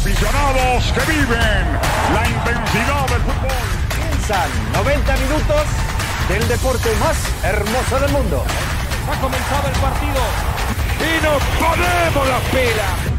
[0.00, 1.78] Aficionados que viven
[2.14, 3.52] la intensidad del fútbol.
[3.90, 5.62] Comienzan 90 minutos
[6.26, 8.42] del deporte más hermoso del mundo.
[9.12, 10.22] Ha comenzado el partido
[11.04, 13.09] y nos ponemos las pilas.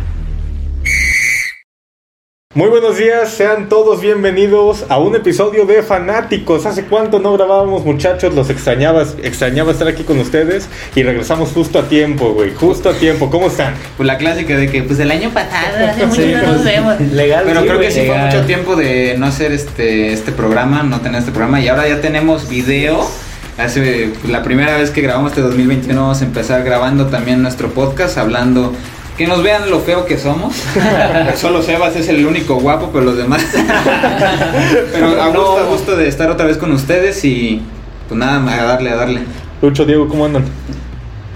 [2.54, 6.66] Muy buenos días, sean todos bienvenidos a un episodio de Fanáticos.
[6.66, 8.36] ¿Hace cuánto no grabábamos, muchachos?
[8.36, 12.94] Los extrañaba, extrañaba estar aquí con ustedes y regresamos justo a tiempo, güey, justo a
[12.94, 13.30] tiempo.
[13.30, 13.76] ¿Cómo están?
[13.96, 16.66] Pues la clásica de que pues el año pasado, hace mucho Sí, no nos pues,
[16.66, 17.00] vemos.
[17.00, 20.84] legal, Pero sí, creo que sí fue mucho tiempo de no hacer este este programa,
[20.84, 23.10] no tener este programa y ahora ya tenemos video.
[23.58, 27.70] Hace pues, la primera vez que grabamos este 2021 vamos a empezar grabando también nuestro
[27.70, 28.74] podcast hablando
[29.18, 30.56] que nos vean lo feo que somos.
[31.36, 33.44] Solo Sebas es el único guapo, pero los demás.
[34.92, 37.62] pero a gusto, a gusto de estar otra vez con ustedes y
[38.08, 39.22] pues nada, a darle, a darle.
[39.62, 40.44] Lucho, Diego, ¿cómo andan?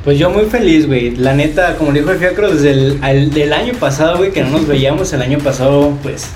[0.03, 1.16] Pues yo muy feliz, güey.
[1.16, 4.49] La neta, como dijo el Fiacro, desde el al- del año pasado, güey, que no
[4.49, 6.27] nos veíamos el año pasado, pues,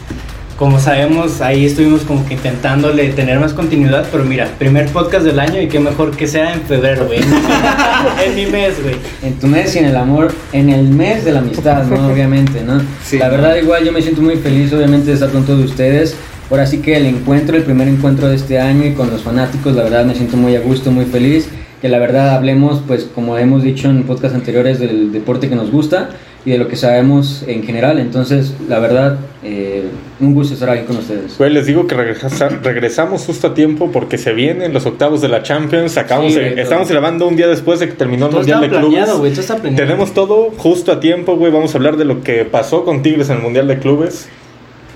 [0.60, 5.40] como sabemos, ahí estuvimos como que intentándole tener más continuidad, pero mira, primer podcast del
[5.40, 7.22] año y qué mejor que sea en febrero, güey.
[8.26, 8.96] en mi mes, güey.
[9.24, 12.08] En tu mes y en el amor, en el mes de la amistad, ¿no?
[12.12, 12.82] Obviamente, ¿no?
[13.06, 13.18] Sí.
[13.18, 16.18] La verdad, igual yo me siento muy feliz, obviamente, de estar con todos ustedes.
[16.52, 19.74] Ahora sí que el encuentro, el primer encuentro de este año y con los fanáticos,
[19.78, 21.48] la verdad me siento muy a gusto, muy feliz.
[21.82, 25.72] Que la verdad hablemos, pues como hemos dicho en podcast anteriores, del deporte que nos
[25.72, 26.10] gusta
[26.46, 28.00] y de lo que sabemos en general.
[28.00, 29.79] Entonces, la verdad, eh,
[30.20, 31.38] un gusto estar aquí con ustedes.
[31.38, 35.30] Güey, les digo que regresa- regresamos justo a tiempo porque se vienen los octavos de
[35.30, 35.98] la Champions.
[35.98, 38.68] Acabamos Sí, de- güey, estamos grabando un día después de que terminó el Mundial de
[38.70, 38.86] Clubes.
[38.88, 39.84] planeado, güey, todo está planeado.
[39.86, 41.52] Tenemos todo justo a tiempo, güey.
[41.52, 44.28] Vamos a hablar de lo que pasó con Tigres en el Mundial de Clubes.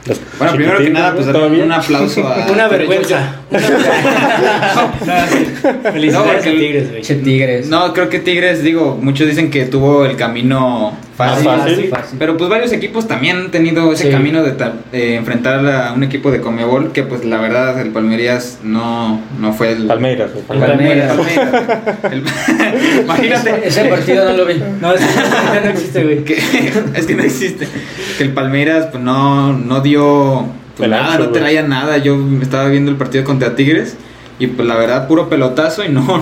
[0.05, 3.37] Los Bueno, primero que nada, pues un aplauso a Una vergüenza.
[5.93, 7.01] Felicidades No, a Tigres, güey.
[7.01, 7.67] Che, Tigres.
[7.67, 11.45] No, creo que Tigres, digo, muchos dicen que tuvo el camino fácil.
[11.47, 11.89] Más fácil.
[11.89, 12.19] Fácil.
[12.19, 14.09] Pero pues varios equipos también han tenido ese Sí.
[14.11, 14.53] camino de,
[14.91, 19.53] de enfrentar a un equipo de Comebol que pues la verdad el Palmeiras no, no
[19.53, 19.87] fue el...
[19.87, 21.13] Palmeiras, El Palmeiras.
[21.15, 21.47] Palmeiras.
[22.01, 22.01] Palmeiras.
[22.11, 22.23] El-
[23.03, 23.67] Imagínate.
[23.67, 24.61] Ese partido no lo vi.
[24.81, 25.05] No, ese
[25.63, 26.23] no existe, güey.
[26.25, 26.37] que,
[26.95, 27.67] es que no existe.
[28.17, 30.45] Que el Palmeiras pues no, no dio
[30.77, 31.41] pues, nada, ancho, no güey.
[31.41, 31.97] traía nada.
[31.97, 33.95] Yo estaba viendo el partido contra Tigres
[34.39, 36.21] y pues la verdad puro pelotazo y no...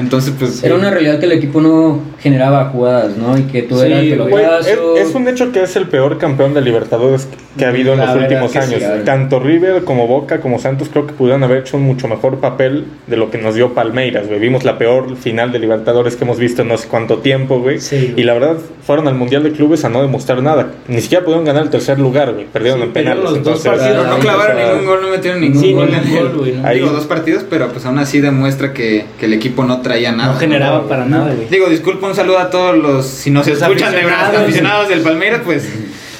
[0.00, 0.62] Entonces pues...
[0.64, 3.38] Era una realidad que el equipo no generaba jugadas, ¿no?
[3.38, 4.30] Y que tú Sí, eras el güey.
[4.30, 4.96] Güey, pelotazo.
[4.96, 7.98] es, es un hecho que es el peor campeón de Libertadores que ha habido en
[8.00, 8.80] La los verdad últimos sí, años.
[8.80, 9.04] verdad.
[9.04, 12.84] Tanto River como Boca como Santos creo que pudieron haber hecho un mucho mejor papel
[13.06, 14.38] de lo que nos dio Palmeiras, güey.
[14.40, 17.80] Vimos la peor final de Libertadores que hemos visto en no sé cuánto tiempo, güey.
[17.80, 18.56] Sí, y la verdad
[18.86, 20.72] fueron al Mundial de Clubes a no demostrar nada.
[20.88, 22.46] Ni siquiera pudieron ganar el tercer lugar, güey.
[22.46, 23.20] Perdieron Sí, en penales.
[23.20, 24.06] perdieron los dos entonces, partidos.
[24.16, 25.86] No, clavaron o sea, ningún gol, no metieron ningún Sí, gol.
[25.90, 26.66] ningún en el- gol, güey, ¿no?
[26.66, 30.12] Ahí- Digo, dos partidos, pero pues aún así demuestra que, que el equipo no traía
[30.12, 30.32] nada.
[30.32, 31.48] No generaba para nada, güey.
[31.48, 34.42] Digo, disculpa, un saludo a todos los, si nos escuchan de verdad, aficionados.
[34.44, 35.68] aficionados del Palmeiras, pues,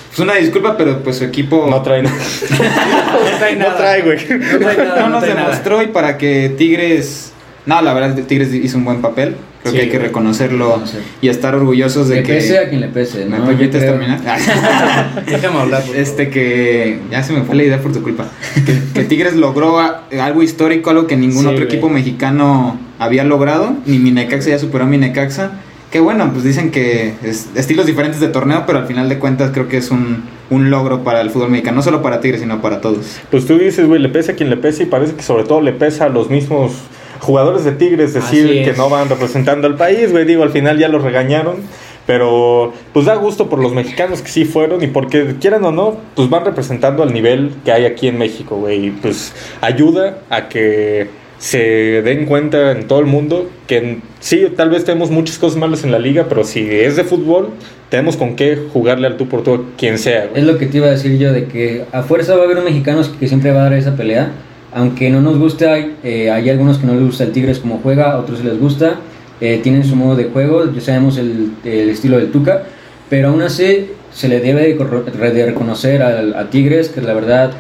[0.08, 2.16] pues una disculpa, pero pues su equipo No trae nada.
[3.30, 3.76] No trae No nada.
[3.76, 4.16] trae, güey.
[4.19, 5.48] No trae nada, no nos trae nada.
[5.48, 7.32] demostró y para que Tigres...
[7.66, 9.36] No, la verdad, Tigres hizo un buen papel.
[9.62, 11.03] Creo Sí, que hay que reconocerlo Reconocer.
[11.20, 12.32] y estar orgullosos de Le que...
[12.32, 13.44] pese a quien le pese, ¿Me ¿no?
[13.44, 14.19] permites terminar?
[15.26, 15.82] Déjame hablar.
[15.94, 18.25] Este que ya se me fue la idea por tu culpa.
[18.64, 21.66] Que, que Tigres logró a- algo histórico, algo que ningún Sí, otro güey.
[21.66, 23.74] equipo mexicano había logrado.
[23.86, 25.52] Ni Minecaxa ya superó a Minecaxa.
[25.90, 29.50] Que bueno, pues dicen que es estilos diferentes de torneo, pero al final de cuentas
[29.52, 32.62] creo que es un, un logro para el fútbol mexicano, no solo para Tigres, sino
[32.62, 33.18] para todos.
[33.28, 35.60] Pues tú dices, güey, le pesa a quien le pese y parece que sobre todo
[35.60, 36.74] le pesa a los mismos
[37.18, 38.68] jugadores de Tigres decir es.
[38.68, 40.24] que no van representando al país, güey.
[40.24, 41.56] Digo, al final ya los regañaron.
[42.06, 45.96] Pero pues da gusto por los mexicanos que sí fueron y porque quieran o no,
[46.16, 48.86] pues van representando al nivel que hay aquí en México, güey.
[48.86, 51.08] Y pues ayuda a que
[51.40, 55.84] se den cuenta en todo el mundo que sí, tal vez tenemos muchas cosas malas
[55.84, 57.48] en la liga, pero si es de fútbol,
[57.88, 60.28] tenemos con qué jugarle al tú por tú a quien sea.
[60.34, 62.58] Es lo que te iba a decir yo, de que a fuerza va a haber
[62.58, 64.32] un mexicano que siempre va a dar esa pelea.
[64.74, 67.78] Aunque no nos guste, hay, eh, hay algunos que no les gusta el Tigres como
[67.82, 68.96] juega, a otros les gusta.
[69.40, 72.64] eh, tienen su modo de juego, ya sabemos el, estilo del Tuca.
[73.08, 77.50] Pero aún así se le debe de, reconocer al- a, Tigres que la verdad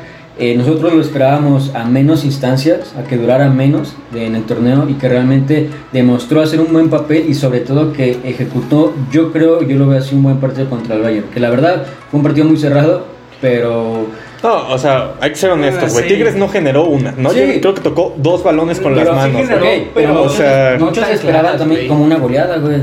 [0.40, 4.88] eh, nosotros lo esperábamos a menos instancias, a que durara menos de- en el torneo
[4.88, 9.62] y que realmente demostró hacer un buen papel y sobre todo que ejecutó, yo creo,
[9.62, 11.26] yo lo veo así un buen partido contra el Bayern.
[11.32, 13.04] Que la verdad fue un partido muy cerrado,
[13.40, 14.06] pero
[14.42, 16.04] No, o sea, hay que ser honestos, güey.
[16.04, 16.14] sí.
[16.14, 17.28] Tigres no generó una, ¿no?
[17.30, 17.38] Sí.
[17.54, 19.48] Yo creo que tocó dos balones con Pero las sí manos.
[19.48, 19.80] generó, güey.
[19.82, 22.78] Ok, pero o muchos, sea, muchos esperaban también como una goleada, güey.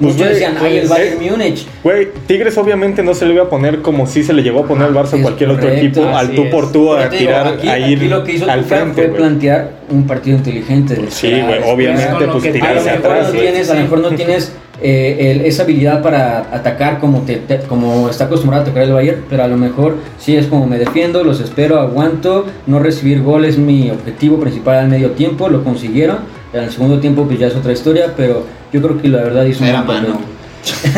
[0.00, 1.66] Pues, Muchos güey, decían, ay, el pues, Bayern eh, Múnich.
[1.84, 4.66] Güey, Tigres obviamente no se le iba a poner como si se le llevó a
[4.66, 6.50] poner al Barça o Es cualquier otro equipo al tú es.
[6.50, 9.70] por tú a tirar, aquí, a ir aquí lo que hizo al frente, fue plantear
[9.90, 10.94] un partido inteligente.
[10.94, 13.34] de Sí, güey, obviamente, pues que- A lo tirarse mejor atrás.
[13.34, 14.52] no tienes, a lo mejor no tienes
[14.82, 18.94] eh, el- esa habilidad para atacar como, te- te- como está acostumbrado a atacar el
[18.94, 23.20] Bayern, pero a lo mejor sí es como me defiendo, los espero, aguanto, no recibir
[23.22, 26.20] gol es mi objetivo principal al medio tiempo, lo consiguieron,
[26.54, 29.44] en el segundo tiempo pues ya es otra historia, pero yo creo que la verdad
[29.44, 30.02] hizo un Era papel.
[30.02, 30.20] mano.
[30.62, 30.90] Sí, sí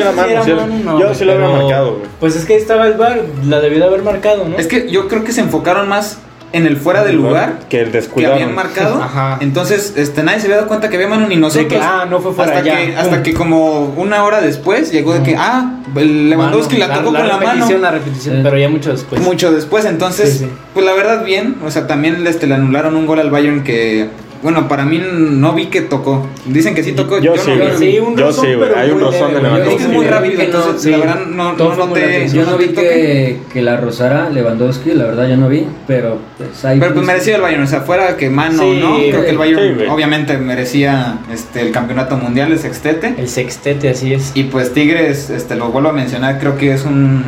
[0.00, 2.06] era mano, Era sí era- mano, no, yo sí lo había marcado, güey.
[2.20, 4.56] Pues es que ahí estaba el bar, la debió de haber marcado, ¿no?
[4.56, 6.18] Es que yo creo que se enfocaron más
[6.52, 8.34] en el fuera de lugar Que el que descuidado.
[8.34, 8.94] habían marcado.
[9.02, 9.38] Ajá.
[9.40, 11.66] Entonces, este, nadie se había dado cuenta que había mano ni nosotros.
[11.68, 12.98] Que, ah, no fue fuera, hasta ya, que pum.
[12.98, 17.28] hasta que como una hora después llegó de que ah, Lewandowski Mano, la tocó con
[17.28, 17.52] la mano.
[17.52, 19.20] repetición, La repetición, pero ya mucho después.
[19.20, 20.50] Mucho después, entonces, Sí, sí.
[20.72, 24.08] pues la verdad bien, o sea, también este, le anularon un gol al Bayern que,
[24.44, 26.26] bueno, para mí no vi que tocó.
[26.44, 27.92] Dicen que sí tocó, Yo yo, sí, no vi.
[27.92, 29.62] Sí, un Yo sí, güey, hay un rozón de güey.
[29.62, 30.90] Es que es muy rápido, que no, entonces sí.
[30.90, 32.28] la verdad no, no noté.
[32.28, 36.62] Yo no vi que, que la rozara Lewandowski, la verdad yo no vi, pero pues
[36.62, 36.78] ahí...
[36.78, 38.98] Pero pues merecía el Bayern, o sea, fuera que mano, Sí, ¿no?
[38.98, 43.14] Creo que el Bayern obviamente merecía este, el campeonato mundial, el sextete.
[43.16, 44.32] El sextete, así es.
[44.34, 47.24] Y pues Tigres, este, lo vuelvo a mencionar, creo que es un,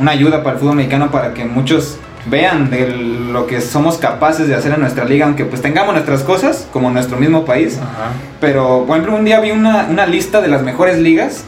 [0.00, 4.48] una ayuda para el fútbol mexicano para que muchos vean de lo que somos capaces
[4.48, 7.78] de hacer en nuestra liga, aunque pues tengamos nuestras cosas, como nuestro mismo país.
[7.80, 8.12] Ajá.
[8.40, 11.44] Pero, por ejemplo, un día vi una, una lista de las mejores ligas,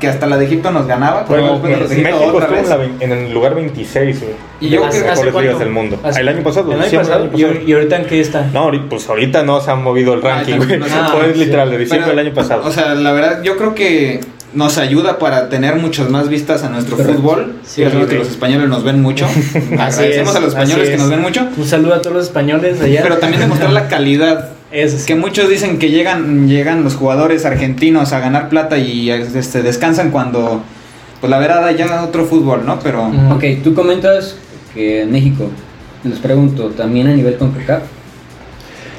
[0.00, 2.68] que hasta la de Egipto nos ganaba, pero Bueno, Egipto México otra estuvo en, vez.
[2.68, 4.32] la vein- en el lugar 26, güey.
[4.60, 6.00] Y yo las creo- ¿Hace mejores ligas del mundo.
[6.02, 6.72] Hace- El año pasado.
[6.72, 7.30] El año pasado.
[7.32, 7.40] ¿Y,
[7.70, 8.48] y ahorita en qué está?
[8.52, 10.78] No, ahorita- pues ahorita no se ha movido el Ah, ranking, güey.
[10.80, 12.62] no se- Fue ah, literal de Pero, diciembre del año pasado.
[12.66, 14.20] O sea, la verdad, yo creo que
[14.54, 17.20] nos ayuda para tener muchas más vistas a nuestro Correcto.
[17.22, 17.54] fútbol.
[17.64, 18.18] Sí, Sí, que güey.
[18.18, 19.26] los españoles nos ven mucho.
[19.72, 21.00] Agradecemos es, a los españoles que es.
[21.00, 21.48] nos ven mucho.
[21.56, 23.00] Un saludo a todos los españoles allá.
[23.02, 24.50] Pero también demostrar la calidad.
[24.70, 25.04] Eso sí.
[25.06, 30.10] Que muchos dicen que llegan, llegan los jugadores argentinos a ganar plata y este, descansan
[30.10, 30.62] cuando,
[31.20, 32.78] pues la verdad, hay ya otro fútbol, ¿no?
[32.80, 33.32] Pero Mm.
[33.32, 34.36] Ok, tú comentas
[34.74, 35.50] que en México,
[36.04, 37.82] les pregunto, ¿también a nivel CONCACAF?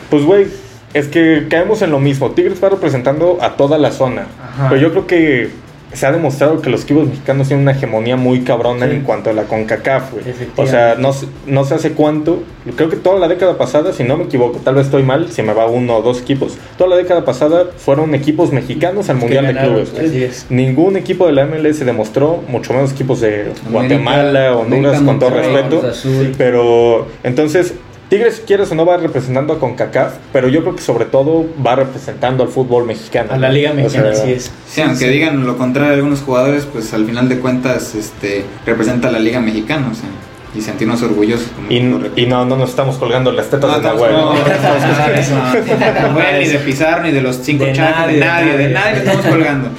[0.10, 0.46] Pues, güey,
[0.94, 2.31] es que caemos en lo mismo.
[2.31, 4.28] Tigres va representando a toda la zona.
[4.42, 4.69] Ajá.
[4.69, 5.63] Pero yo creo que
[5.94, 8.94] se ha demostrado que los equipos mexicanos tienen una hegemonía muy cabrona Sí.
[8.94, 10.24] en cuanto a la CONCACAF, güey.
[10.57, 12.42] O sea, no, sé- no sé hace cuánto,
[12.75, 15.44] creo que toda la década pasada, si no me equivoco, tal vez estoy mal, si
[15.44, 19.45] me va uno o dos equipos, toda la década pasada fueron equipos mexicanos al Mundial
[19.45, 19.94] de Clubes.
[19.95, 20.48] Así es.
[20.50, 25.30] Ningún equipo de la MLS demostró, mucho menos equipos de Guatemala, América, Honduras, con todo
[25.30, 25.92] respeto.
[26.40, 27.75] Pero entonces,
[28.18, 31.75] Tigres, quieres o no, va representando a CONCACAF, pero yo creo que sobre todo va
[31.75, 33.31] representando al fútbol mexicano.
[33.33, 34.51] A la Liga O Mexicana, sea, así es.
[34.68, 39.12] sí, aunque digan lo contrario algunos jugadores, pues al final de cuentas este, representa a
[39.12, 40.10] la Liga Mexicana, o sea,
[40.56, 41.48] y sentirnos orgullosos.
[41.56, 41.77] como Y,
[42.21, 44.12] y no, no nos estamos colgando las tetas No, de estamos- Nahuel.
[44.13, 44.33] no, ¿no?
[44.33, 48.69] no, no, no, no, ni de Pizarro, ni de los cinco nadie, de nadie, de
[48.69, 48.94] nadie.
[48.94, 49.69] le estamos colgando.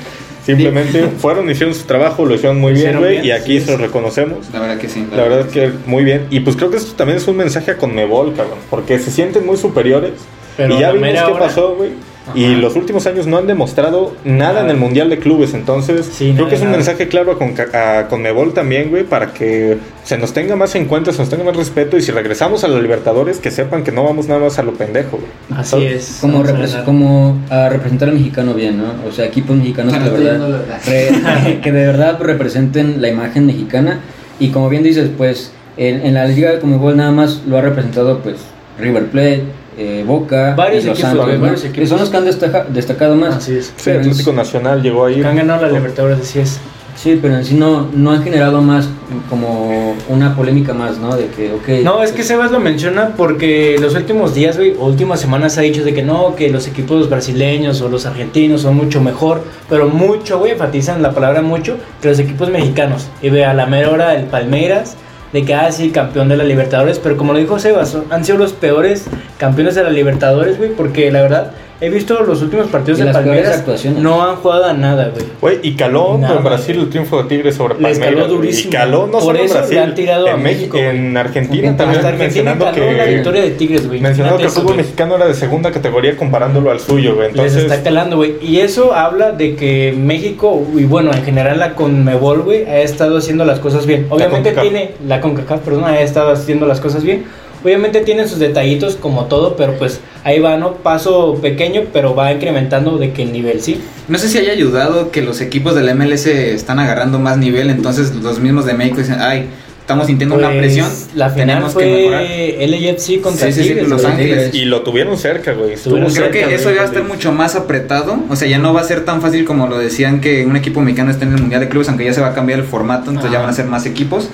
[0.45, 3.79] Simplemente fueron, hicieron su trabajo, lo hicieron muy bien, güey, y aquí sí, se lo
[3.79, 4.51] reconocemos.
[4.53, 5.07] La verdad que sí.
[5.11, 6.27] La verdad es que muy bien.
[6.31, 8.59] Y pues creo que esto también es un mensaje a Conmebol, cabrón.
[8.71, 10.13] Porque se sienten muy superiores.
[10.57, 11.91] Pero y ya la vimos qué hora- pasó, güey.
[12.35, 15.53] Y los últimos años no han demostrado nada en el Mundial de Clubes.
[15.53, 16.79] Entonces, Sí, creo nada, que es un nada.
[16.79, 21.13] mensaje claro a, a Conmebol también, güey, para que se nos tenga más en cuenta,
[21.13, 21.99] se nos tenga más respeto.
[21.99, 24.73] Y si regresamos a la Libertadores, que sepan que no vamos nada más a lo
[24.73, 25.61] pendejo, güey.
[25.61, 26.19] Así es.
[26.21, 28.85] Como, a como a representar al mexicano bien, ¿no?
[29.07, 34.01] O sea, equipos mexicanos que de verdad, la- que de verdad representen la imagen mexicana.
[34.41, 37.61] Y como bien dices, pues en, en la liga de Comebol nada más lo ha
[37.61, 38.37] representado pues
[38.79, 39.43] River Plate,
[39.77, 41.89] eh, Boca, Varios equipos, Santos, varios Que equipos.
[41.89, 43.37] son los que han destaja- destacado más.
[43.37, 43.73] Así es.
[43.77, 45.23] Sí, en Atlético Nacional llegó ahí.
[45.23, 46.61] Han ganado la Libertadores, así es.
[46.97, 48.89] Sí, pero en sí no, no han generado más
[49.29, 51.17] como una polémica más, ¿no?
[51.17, 51.83] De que, ok.
[51.85, 55.63] No, es que Sebas lo menciona porque los últimos días, güey, o últimas semanas ha
[55.63, 59.89] dicho de que no, que los equipos brasileños o los argentinos son mucho mejor, pero
[59.89, 63.09] mucho, güey, enfatizan la palabra mucho, que los equipos mexicanos.
[63.21, 64.97] Y ve a la mera hora el Palmeiras,
[65.35, 68.53] de que, ah, campeón de la Libertadores, pero como lo dijo Sebas, han sido los
[68.53, 71.51] peores campeones de la Libertadores, güey, porque la verdad,
[71.81, 74.03] he visto los últimos partidos Y de las Palmeiras, actuaciones.
[74.03, 75.27] no han jugado a nada, güey.
[75.41, 78.29] Güey, y caló Nada, en Brasil el triunfo de Tigres sobre Les caló Palmeiras.
[78.31, 78.69] durísimo.
[78.69, 81.17] Y caló no Por solo eso le Brasil, han tirado a en, México, México, en
[81.17, 84.01] Argentina también Hasta Argentina mencionando caló la que victoria de Tigres, güey.
[84.01, 87.29] mencionando que el fútbol mexicano era de segunda categoría comparándolo al suyo, güey.
[87.29, 88.35] Les Entonces, está calando, güey.
[88.41, 93.17] Y eso habla de que México, y bueno, en general la Conmebol, güey, ha estado
[93.19, 94.07] haciendo las cosas bien.
[94.11, 94.63] Obviamente CONCACAF.
[94.63, 97.25] tiene, la CONCACAF, perdón, ha estado haciendo las cosas bien.
[97.65, 100.75] Obviamente tienen sus detallitos como todo, pero pues ahí va, ¿no?
[100.75, 103.81] Paso pequeño, pero va incrementando de que el nivel, ¿sí?
[104.07, 107.71] No sé si haya ayudado que los equipos de la MLS están agarrando más nivel,
[107.71, 109.47] entonces los mismos de México dicen, ay,
[109.81, 112.27] estamos sintiendo una Pues, presión, La final tenemos que mejorar.
[112.27, 114.05] fue LAFC contra Sí, sí, sí, Tigres, Los.
[114.05, 114.55] Ángeles.
[114.55, 115.75] y lo tuvieron cerca, güey.
[115.75, 118.73] Creo cerca, que eso ya va a estar mucho más apretado, o sea, ya no
[118.75, 121.41] va a ser tan fácil como lo decían que un equipo mexicano esté en el
[121.41, 123.47] Mundial de Clubes, aunque ya se va a cambiar el formato, entonces ya Ajá.
[123.47, 124.29] van a ser más equipos.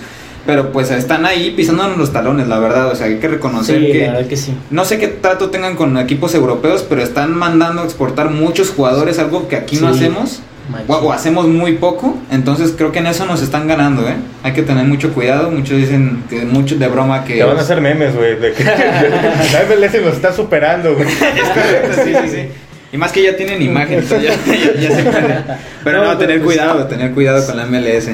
[0.46, 2.88] Pero pues están ahí pisándonos los talones, la verdad.
[2.90, 4.06] O sea, hay que reconocer Sí, que.
[4.06, 4.54] la verdad que sí.
[4.70, 9.18] No sé qué trato tengan con equipos europeos, pero están mandando a exportar muchos jugadores,
[9.18, 10.40] algo que aquí no hacemos.
[10.86, 14.14] O, o hacemos muy poco, entonces creo que en eso nos están ganando, ¿eh?
[14.44, 15.50] Hay que tener mucho cuidado.
[15.50, 17.34] Muchos dicen que muchos de broma que.
[17.38, 18.38] Te van a hacer memes, güey.
[18.38, 21.08] De que la MLS nos está superando, güey.
[21.10, 22.48] Es correcto, sí, sí, sí.
[22.92, 25.38] Y más que ya tienen imagen, entonces ya, ya- ya se puede.
[25.82, 28.08] Pero No, tener pues- cuidado, tener cuidado con la MLS.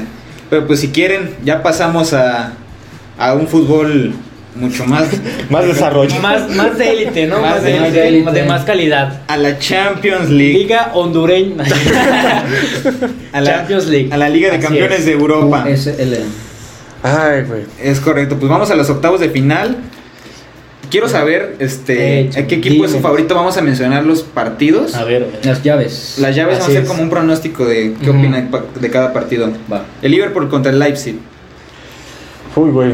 [0.49, 2.53] Pero pues si quieren, ya pasamos a,
[3.17, 4.13] a un fútbol
[4.55, 5.07] mucho más.
[5.49, 6.19] Más desarrollo.
[6.19, 7.39] Más, más de élite, ¿no?
[7.41, 8.07] Más Más, de de, élite.
[8.07, 9.21] élite, de más calidad.
[9.27, 10.53] A la Champions League.
[10.57, 11.63] Liga hondureña.
[13.33, 14.09] a la, Champions League.
[14.11, 15.05] A la Liga de Así Campeones es.
[15.05, 15.65] de Europa.
[15.71, 16.15] USL.
[17.03, 17.61] Ay, güey.
[17.79, 19.77] Es correcto, pues vamos a los octavos de final.
[20.89, 23.35] Quiero saber, este, Hecho, ¿a qué equipo es su favorito?
[23.35, 24.95] Vamos a mencionar los partidos.
[24.95, 25.27] A ver.
[25.43, 26.17] Las llaves.
[26.19, 29.51] Las llaves van a ser como un pronóstico de qué opina de cada partido.
[29.71, 29.85] Va.
[30.01, 31.17] El Liverpool contra el Leipzig.
[32.55, 32.93] Uy, güey.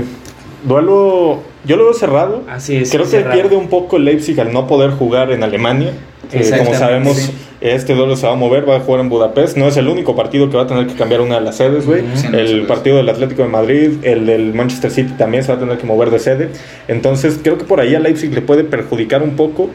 [0.63, 1.43] Duelo.
[1.65, 2.43] Yo lo veo cerrado.
[2.49, 2.89] Así es.
[2.89, 3.33] Creo que cerrado.
[3.33, 5.93] pierde un poco el Leipzig al no poder jugar en Alemania.
[6.31, 7.31] Eh, como sabemos, sí.
[7.61, 9.57] este duelo se va a mover, va a jugar en Budapest.
[9.57, 11.85] No es el único partido que va a tener que cambiar una de las sedes,
[11.85, 12.01] güey.
[12.01, 12.09] Ujú.
[12.17, 15.51] Sí, no, el sí, partido del Atlético de Madrid, el del Manchester City también se
[15.51, 16.49] va a tener que mover de sede.
[16.87, 19.69] Entonces, creo que por ahí a Leipzig le puede perjudicar un poco.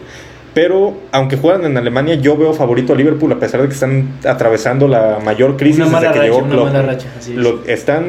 [0.55, 4.19] Pero aunque juegan en Alemania, yo veo favorito a Liverpool a pesar de que están
[4.25, 6.67] atravesando la mayor crisis Una mala desde que racha, llegó una Klopp.
[6.67, 7.07] mala racha.
[7.17, 7.37] Así es.
[7.38, 8.05] Lo- están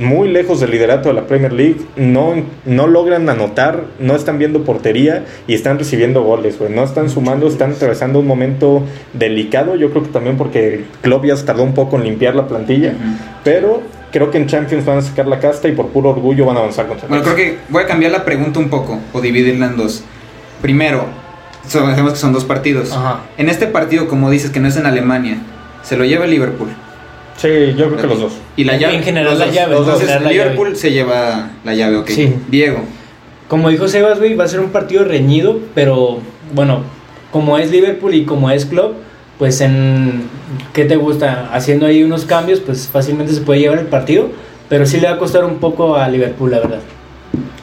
[0.00, 4.64] muy lejos del liderato de la Premier League, no, no logran anotar, no están viendo
[4.64, 6.72] portería y están recibiendo goles, güey.
[6.72, 9.76] No están sumando, están atravesando un momento delicado.
[9.76, 12.94] Yo creo que también porque Klopp ya se tardó un poco en limpiar la plantilla,
[13.44, 16.56] pero creo que en Champions van a sacar la casta y por puro orgullo van
[16.56, 19.66] a avanzar contra Bueno, creo que voy a cambiar la pregunta un poco o dividirla
[19.66, 20.02] en dos.
[20.62, 21.06] Primero,
[21.66, 22.92] sabemos que son dos partidos.
[22.92, 23.20] Ajá.
[23.36, 25.38] En este partido, como dices que no es en Alemania,
[25.82, 26.68] se lo lleva el Liverpool.
[27.36, 28.32] Sí, yo creo que los dos.
[28.56, 29.02] Y la En llave.
[29.02, 29.54] general los la dos.
[29.54, 30.78] llave, en Entonces, general la Liverpool llave.
[30.78, 32.08] se lleva la llave, ok.
[32.10, 32.34] Sí.
[32.50, 32.78] Diego.
[33.48, 36.18] Como dijo Sebas, güey, va a ser un partido reñido, pero
[36.54, 36.82] bueno,
[37.32, 38.92] como es Liverpool y como es Club,
[39.38, 40.22] pues en
[40.72, 41.48] ¿qué te gusta?
[41.52, 44.28] Haciendo ahí unos cambios, pues fácilmente se puede llevar el partido,
[44.68, 46.80] pero sí le va a costar un poco a Liverpool, la verdad.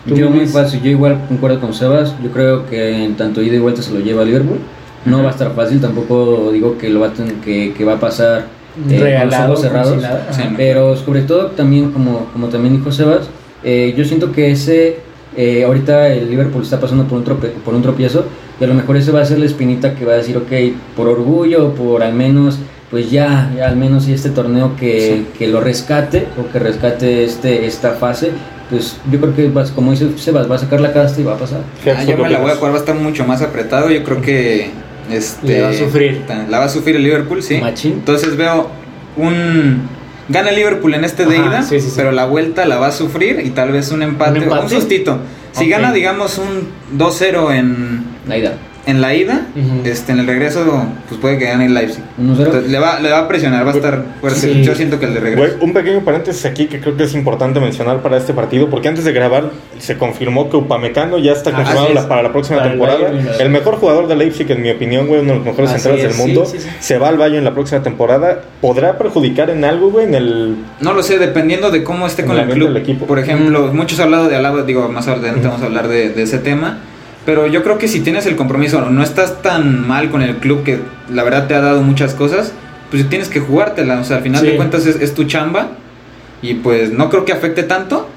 [0.08, 3.56] ¿Tú, Yo muy fácil, yo igual concuerdo con Sebas, yo creo que en tanto ida
[3.56, 4.58] y vuelta se lo lleva a Liverpool.
[5.06, 7.94] No va a estar fácil, tampoco digo que lo va a tener- que, que va
[7.94, 8.46] a pasar
[8.78, 10.04] eh, con los Regalado, ojos como cerrados.
[10.32, 10.58] Sí, no.
[10.58, 13.28] Pero sobre todo también, como, como también dijo Sebas,
[13.64, 14.98] eh, yo siento que ese,
[15.36, 18.26] eh, ahorita el Liverpool está pasando por un, trope- por un tropiezo
[18.60, 20.52] y a lo mejor ese va a ser la espinita que va a decir, ok,
[20.96, 22.58] por orgullo, por al menos,
[22.90, 27.24] pues ya, ya al menos y este torneo que, que lo rescate o que rescate
[27.26, 28.32] este, esta fase,
[28.70, 31.34] pues yo creo que vas, como dice Sebas, va a sacar la casta y va
[31.34, 31.60] a pasar.
[31.96, 33.90] Ah, yo me la voy a jugar, va a estar mucho más apretado.
[33.90, 34.72] Yo creo que.
[35.12, 36.22] Este, Le va a sufrir.
[36.50, 37.58] La va a sufrir el Liverpool, sí.
[37.58, 37.94] Machín.
[37.94, 38.70] Entonces veo
[39.16, 39.90] un.
[40.30, 41.94] Gana el Liverpool en este de Ajá, ida, sí, sí, sí.
[41.96, 45.20] pero la vuelta la va a sufrir y tal vez un empate, ¿Un un sustito.
[45.54, 48.58] Si gana, digamos, un 2-0 en, La ida.
[48.88, 49.82] En la ida, Ujú.
[49.88, 52.02] este, en el regreso, pues puede que gane el Leipzig.
[52.20, 52.38] 1-0.
[52.46, 54.40] Entonces, le, va, le va a presionar, va a estar fuerte.
[54.40, 54.64] Sí.
[54.64, 55.58] Yo siento que el de regreso.
[55.62, 59.04] un pequeño paréntesis aquí que creo que es importante mencionar para este partido, porque antes
[59.04, 62.72] de grabar se confirmó que Upamecano ya está Ah, confirmado la- para la próxima Para
[62.72, 63.10] el temporada.
[63.12, 65.82] Bayern, El mejor jugador de Leipzig, en mi opinión, güey, uno de los mejores Así
[65.82, 66.70] centrales es, del mundo, sí, sí.
[66.80, 68.42] se va al Bayern en la próxima temporada.
[68.62, 70.56] ¿Podrá perjudicar en algo, güey, en el...
[70.80, 72.76] No lo sé, dependiendo de cómo esté En con el club.
[72.78, 73.06] equipo.
[73.06, 76.24] Por ejemplo, muchos han hablado de Alaba, digo, más adelante vamos a hablar de, de
[76.24, 76.80] ese tema.
[77.28, 80.64] Pero yo creo que si tienes el compromiso, no estás tan mal con el club
[80.64, 80.80] que
[81.14, 82.54] la verdad te ha dado muchas cosas,
[82.90, 84.00] pues tienes que jugártela.
[84.00, 84.48] O sea, al final Sí.
[84.52, 85.72] de cuentas es, es tu chamba
[86.42, 88.08] y pues no creo que afecte tanto.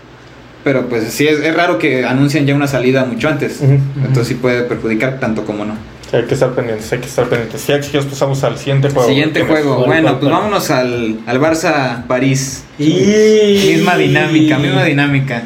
[0.63, 3.61] Pero pues sí, es, es raro que anuncien ya una salida mucho antes.
[3.63, 5.75] Entonces sí puede perjudicar tanto como no.
[6.13, 7.67] Hay que estar pendientes, hay que estar pendientes.
[7.67, 9.09] Ya chicos, pasamos al siguiente juego.
[9.09, 9.77] Siguiente juego.
[9.77, 12.63] ¿Cuál, Bueno, pues vámonos al, al Barça-París.
[12.79, 13.75] Y...
[13.75, 15.43] Misma dinámica, misma dinámica.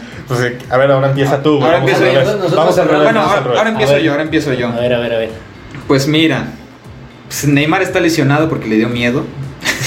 [0.70, 1.56] A ver, ahora empieza tú.
[1.58, 1.64] güey.
[1.64, 2.18] Ahora Vamos empiezo yo.
[2.20, 2.36] revés.
[2.36, 3.04] Nosotros Vamos al al revés.
[3.04, 3.58] Bueno, al ahora, revés.
[3.58, 4.04] ahora empiezo A ver.
[4.04, 4.68] yo, ahora empiezo yo.
[4.68, 5.30] A ver, a ver, a ver.
[5.86, 6.46] Pues mira,
[7.28, 9.24] pues Neymar está lesionado porque le dio miedo.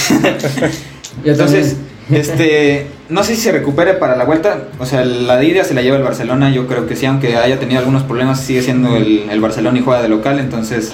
[1.25, 1.77] Entonces,
[2.11, 4.63] este, no sé si se recupere para la vuelta.
[4.79, 6.49] O sea, la de ida se la lleva el Barcelona.
[6.51, 9.81] Yo creo que sí, aunque haya tenido algunos problemas, sigue siendo el, el Barcelona y
[9.81, 10.39] juega de local.
[10.39, 10.93] Entonces,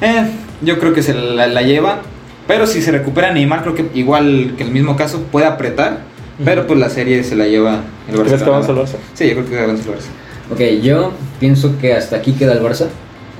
[0.00, 0.24] eh,
[0.62, 2.00] yo creo que se la, la lleva.
[2.46, 5.98] Pero si se recupera Neymar, creo que igual que el mismo caso puede apretar.
[6.44, 8.24] Pero pues la serie se la lleva el Barcelona.
[8.28, 8.96] ¿Crees que avanza el Barça?
[9.14, 10.08] Sí, yo creo que avanza el Barça.
[10.52, 12.86] Ok, yo pienso que hasta aquí queda el Barça.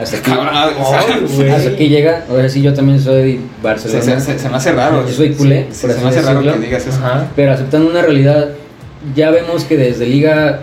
[0.00, 0.30] Hasta aquí.
[1.36, 1.50] Güey.
[1.50, 2.24] Hasta aquí llega.
[2.28, 4.02] Ahora sí, yo también soy Se, Barcelona.
[4.20, 5.06] se- se- se me hace raro.
[5.06, 6.60] Yo soy culé, Sí, por se así me hace raro decirlo.
[6.60, 6.98] que digas eso.
[7.04, 7.26] Ajá.
[7.34, 8.50] Pero aceptando una realidad,
[9.16, 10.60] ya vemos que desde Liga,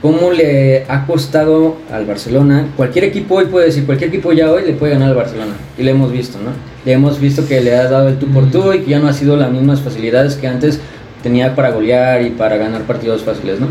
[0.00, 2.68] cómo le ha costado al Barcelona.
[2.76, 5.52] Cualquier equipo hoy puede decir, cualquier equipo ya hoy le puede ganar al Barcelona.
[5.76, 6.50] Y lo hemos visto, ¿no?
[6.86, 9.08] Ya hemos visto que le ha dado el tú por tú y que ya no
[9.08, 10.80] ha sido las mismas facilidades que antes
[11.22, 13.68] tenía para golear y para ganar partidos fáciles, ¿no?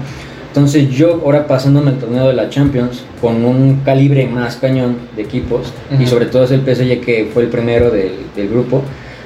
[0.48, 5.22] Entonces yo ahora pasándome el torneo de la Champions con un calibre más cañón de
[5.22, 8.82] equipos y sobre todo es el PSG que fue el primero del, del grupo,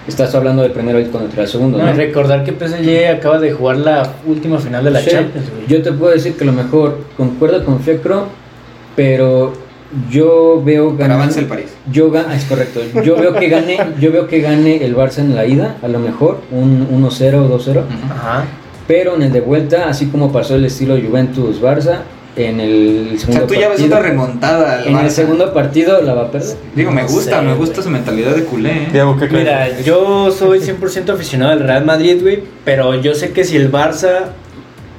[0.06, 1.94] estás hablando del primero contra el segundo, No, ¿no?
[1.94, 5.48] recordar que PSG acaba de jugar la última final de la Sí, Champions.
[5.70, 8.28] Yo te puedo decir que lo mejor, concuerdo con Fiacro,
[8.98, 9.54] pero
[10.10, 11.18] yo veo Pero ganar.
[11.18, 11.68] avanza el París.
[11.92, 12.82] Yo ah, es correcto.
[13.04, 16.00] Yo veo que gane, yo veo que gane el Barça en la ida, a lo
[16.00, 18.46] mejor un 1-0 o 2-0, Ajá.
[18.88, 22.00] pero en el de vuelta, así como pasó el estilo Juventus Barça
[22.36, 23.96] en el O segundo sea, tú ya ves partido.
[23.98, 26.58] otra remontada al en el segundo partido la va a perder.
[26.76, 27.58] Digo, me No gusta, sé, me güey.
[27.60, 28.72] gusta su mentalidad de culé.
[28.72, 28.88] ¿eh?
[28.92, 29.44] Diego, ¿qué crees?
[29.44, 33.72] Mira, yo soy 100% aficionado al Real Madrid, güey, pero yo sé que si el
[33.72, 34.30] Barça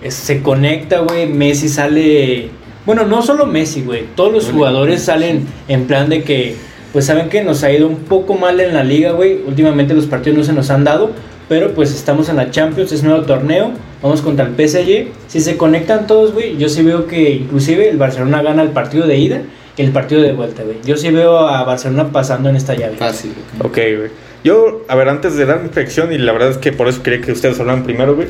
[0.03, 2.51] eh, se conecta, güey, Messi sale...
[2.87, 6.57] Bueno, no solo Messi, güey, todos los jugadores salen en plan de que,
[6.93, 10.07] pues saben que nos ha ido un poco mal en la liga, güey, últimamente los
[10.07, 11.11] partidos no se nos han dado,
[11.49, 13.73] pero pues estamos en la Champions, es nuevo torneo,
[14.03, 17.97] vamos contra el PSG, si se conectan todos, güey, yo sí veo que inclusive el
[17.97, 19.43] Barcelona gana el partido de ida
[19.76, 20.76] y el partido de vuelta, güey.
[20.85, 22.97] Yo sí veo a Barcelona pasando en esta llave.
[22.97, 23.33] Fácil.
[23.61, 23.67] ok.
[23.67, 24.11] Ok, güey.
[24.45, 27.03] Yo, a ver, antes de dar mi predicción, y la verdad es que por eso
[27.03, 28.29] quería que ustedes hablaran primero, güey.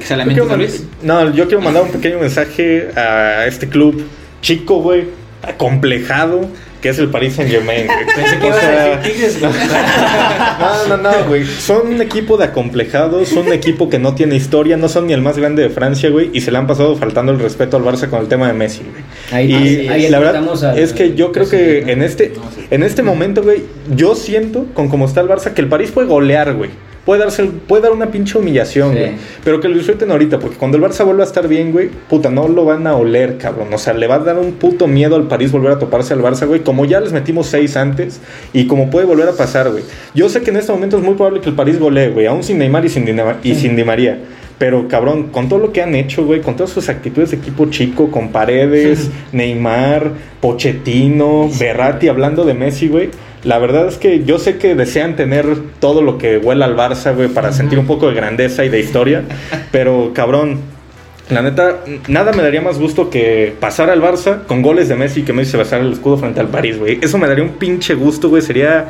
[1.02, 4.00] No, yo quiero mandar un pequeño mensaje a este club
[4.44, 5.04] chico, güey,
[5.42, 6.42] acomplejado,
[6.82, 7.98] que es el Paris Saint Germain, güey.
[8.14, 9.52] Pensé que O ibas sea, a decir Tigres, güey.
[10.88, 11.44] No, no, no, güey.
[11.46, 15.12] Son un equipo de acomplejados, son un equipo que no tiene historia, no son ni
[15.12, 17.82] el más grande de Francia, güey, y se le han pasado faltando el respeto al
[17.84, 19.02] Barça con el tema de Messi, güey.
[19.32, 20.36] Ahí- y ahí- ahí la verdad
[20.70, 22.32] al- es que yo creo que en este
[22.70, 23.62] en este momento, güey,
[23.94, 26.70] yo siento con cómo está el Barça que el París puede golear, güey.
[27.04, 28.98] Puede, darse, puede dar una pinche humillación, Sí.
[28.98, 29.10] güey.
[29.44, 32.30] Pero que lo disfruten ahorita, porque cuando el Barça vuelva a estar bien, güey, puta,
[32.30, 33.68] no lo van a oler, cabrón.
[33.74, 36.22] O sea, le va a dar un puto miedo al París volver a toparse al
[36.22, 36.60] Barça, güey.
[36.62, 38.20] Como ya les metimos seis antes
[38.54, 39.84] y como puede volver a pasar, güey.
[40.14, 42.42] Yo sé que en este momento es muy probable que el París golee, güey, aún
[42.42, 44.18] sin Neymar y sin, Dina- y sin Di María.
[44.56, 47.66] Pero cabrón, con todo lo que han hecho, güey, con todas sus actitudes de equipo
[47.66, 53.10] chico, con Paredes, Neymar, Pochettino, Berratti, hablando de Messi, güey.
[53.44, 55.46] La verdad es que yo sé que desean tener
[55.78, 58.80] todo lo que huela al Barça, güey, para sentir un poco de grandeza y de
[58.80, 59.22] historia.
[59.70, 60.60] Pero cabrón,
[61.28, 65.20] la neta, nada me daría más gusto que pasar al Barça con goles de Messi
[65.20, 66.98] y que Messi se besara el escudo frente al París, güey.
[67.02, 68.40] Eso me daría un pinche gusto, güey.
[68.42, 68.86] Sería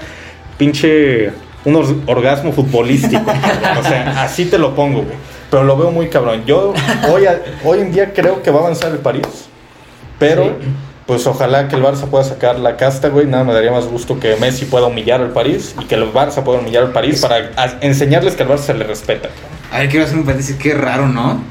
[0.57, 1.31] pinche
[1.65, 3.25] un or- orgasmo futbolístico.
[3.79, 5.17] o sea, así te lo pongo, güey.
[5.51, 6.43] Pero lo veo muy cabrón.
[6.47, 6.75] Yo
[7.13, 9.27] hoy, a- hoy en día creo que va a avanzar el París.
[10.19, 10.57] Pero,
[11.07, 13.27] pues ojalá que el Barça pueda sacar la casta, güey.
[13.27, 16.43] Nada me daría más gusto que Messi pueda humillar al París y que el Barça
[16.43, 17.51] pueda humillar al París para
[17.83, 19.29] enseñarles que al Barça se le respeta.
[19.73, 21.43] A ver, quiero hacer un paréntesis, qué raro, ¿no?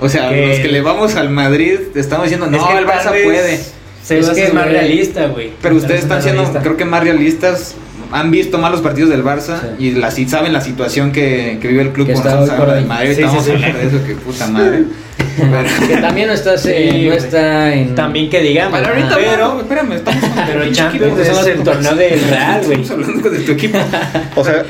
[0.00, 2.86] O sea, Que- los que le vamos al Madrid estamos diciendo, no, Es que el
[2.86, 3.60] Barça puede.
[4.02, 5.52] Se Es es que, que más realista, güey.
[5.62, 6.62] Pero ustedes Es están siendo, realista.
[6.62, 7.74] creo que más realistas.
[8.10, 9.86] Han visto más los partidos del Barça Sí.
[9.86, 12.24] y la, saben la situación que, que vive el club Que con.
[12.86, 13.14] Madrid.
[13.14, 14.84] Sí, Estamos sí, hablar de eso, que puta madre.
[15.36, 17.94] Pero- Que también no está, Sí, no está en.
[17.94, 22.20] También que digamos, Vale, ahorita pero, espérame, estamos pero el Champions es el torneo del
[22.28, 22.80] Real, güey.
[22.82, 23.78] Estamos hablando de tu equipo.
[24.36, 24.64] O sea,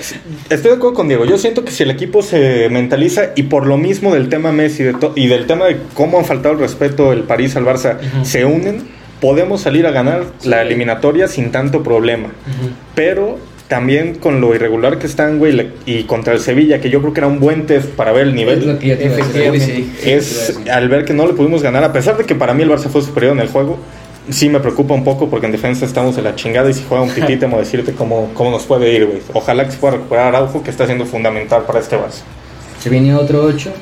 [0.51, 1.25] estoy de acuerdo con Diego.
[1.25, 4.83] Yo siento que si el equipo se mentaliza y por lo mismo del tema Messi
[4.83, 8.45] de y del tema de cómo han faltado el respeto el París al Barça se
[8.45, 8.83] unen,
[9.21, 12.29] podemos salir a ganar la eliminatoria sin tanto problema.
[12.95, 13.39] Pero
[13.73, 17.21] también con lo irregular que están, güey, y contra el Sevilla, que yo creo que
[17.21, 18.79] era un buen test para ver el Es lo nivel.
[18.79, 19.91] que decir.
[20.05, 22.71] Es al ver que no le pudimos ganar, a pesar de que para mí el
[22.71, 23.79] Barça fue superior en el juego.
[24.29, 27.03] Sí me preocupa un poco porque en defensa estamos en la chingada y si juega
[27.03, 29.21] un tití temo decirte cómo, cómo nos puede ir, güey.
[29.33, 32.25] Ojalá que se pueda recuperar Araujo, que está siendo fundamental para este Barça.
[32.79, 33.73] Se viene otro 8.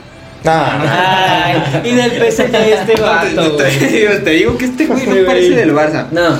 [0.44, 1.44] Nah, nah.
[1.46, 5.74] Ay, y del PSG este vato, te, te digo que este güey no parece del
[5.74, 6.06] Barça.
[6.12, 6.38] No,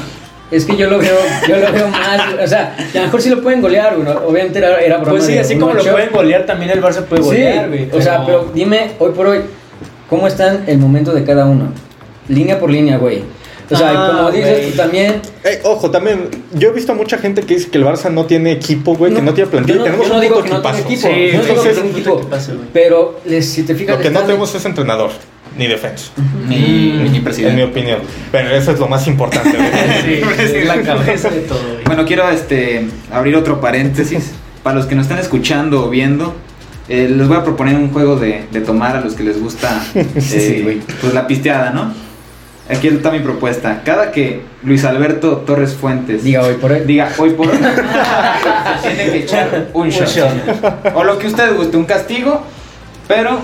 [0.51, 1.17] es que yo lo veo,
[1.49, 2.21] yo lo veo más.
[2.43, 4.05] O sea, a lo mejor sí lo pueden golear, güey.
[4.07, 4.21] ¿no?
[4.27, 7.03] Obviamente era, era broma Pues sí, de así como lo pueden golear, también el Barça
[7.05, 7.89] puede Sí, golear, güey.
[7.93, 9.41] o sea, pero dime hoy por hoy,
[10.09, 11.73] ¿cómo están el momento de cada uno?
[12.29, 13.23] Línea por línea, güey.
[13.73, 15.21] O sea, Ah, como dices tú también.
[15.45, 18.27] Eh, ojo, también, yo he visto a mucha gente que dice que el Barça no
[18.27, 19.75] tiene equipo, güey, que no tiene plantilla.
[19.75, 20.89] yo no, tenemos yo no un digo que no tiene equipazo.
[20.89, 21.01] equipo.
[21.09, 22.19] Sí, no digo que un equipo.
[22.19, 22.53] equipazo.
[22.73, 25.11] Pero les- si te fijas, Lo que no tenemos es entrenador,
[25.57, 26.11] ni defensa,
[26.49, 27.65] Ni, ni en mi presidente.
[27.65, 27.99] opinión.
[28.33, 29.51] Pero eso es lo más importante.
[30.05, 30.21] Sí,
[30.59, 31.85] es la cabeza de todo, güey.
[31.85, 34.33] Bueno, quiero este abrir otro paréntesis.
[34.63, 36.35] Para los que nos están escuchando o viendo,
[36.89, 39.83] eh, les voy a proponer un juego de, de tomar a los que les gusta
[39.95, 41.93] eh, Sí, pues la pisteada, ¿no?
[42.69, 43.83] Aquí está mi propuesta.
[43.85, 46.81] Cada que Luis Alberto Torres Fuentes Diga hoy por hoy.
[46.87, 47.59] diga hoy por hoy,
[48.83, 50.09] tiene que echar un Un shot.
[50.09, 50.95] shot.
[50.95, 52.43] O lo que ustedes guste, un castigo,
[53.09, 53.41] pero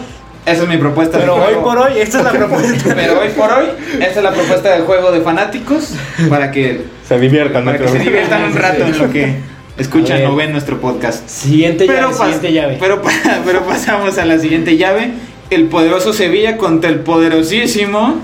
[0.46, 1.18] esa es mi propuesta.
[1.18, 2.94] de Pero hoy por hoy, esta es la propuesta.
[2.94, 3.66] Pero hoy por hoy,
[4.00, 5.90] esta es la propuesta del juego de fanáticos
[6.30, 9.34] para que, Se diviertan, para que se diviertan un rato en lo que
[9.76, 11.28] escuchan o ven nuestro podcast.
[11.28, 12.76] Siguiente Pero, llave, siguiente llave.
[12.80, 13.10] pero, pa-
[13.44, 15.10] pero pasamos a la siguiente llave
[15.50, 18.20] el poderoso Sevilla contra el poderosísimo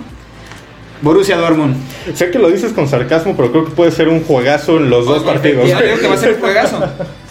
[1.03, 1.77] Borussia Dortmund.
[2.15, 5.05] Sé que lo dices con sarcasmo, pero creo que puede ser un juegazo en los
[5.07, 5.69] dos partidos.
[5.69, 6.81] Ya digo que va a ser un juegazo.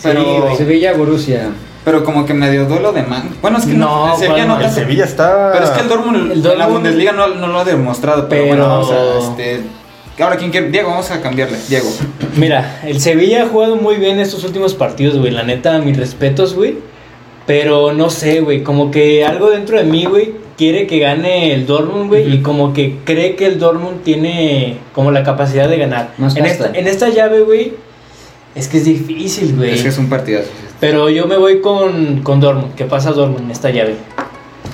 [0.04, 1.50] Pero, Sevilla, Borussia.
[1.84, 3.30] Pero como que medio duelo de man.
[3.42, 4.60] Bueno, es que no, No, el Sevilla ¿cuál no no?
[4.60, 4.80] El tanto.
[4.82, 5.50] Sevilla está.
[5.54, 8.28] Pero es que el Dortmund, El en la Bundesliga no, no lo ha demostrado.
[8.30, 9.62] Pero, Pero- bueno, vamos a, este,
[10.24, 10.70] ahora quién quiere.
[10.70, 11.58] Diego, vamos a cambiarle.
[11.70, 11.90] Diego.
[12.36, 15.32] Mira, el Sevilla ha jugado muy bien estos últimos partidos, güey.
[15.32, 16.76] La neta, mis respetos, güey.
[17.48, 18.64] Pero no sé, güey.
[18.64, 22.32] Como que algo dentro de mí, güey, quiere que gane el Dortmund, güey.
[22.32, 26.12] Y como que cree que el Dortmund tiene como la capacidad de ganar.
[26.18, 27.74] Más en, esta, en esta llave, güey,
[28.54, 29.74] es que es difícil, güey.
[29.74, 30.50] Es que es un partidazo.
[30.82, 32.76] Pero yo me voy con, con Dortmund.
[32.76, 33.96] ¿Qué pasa Dortmund en esta llave?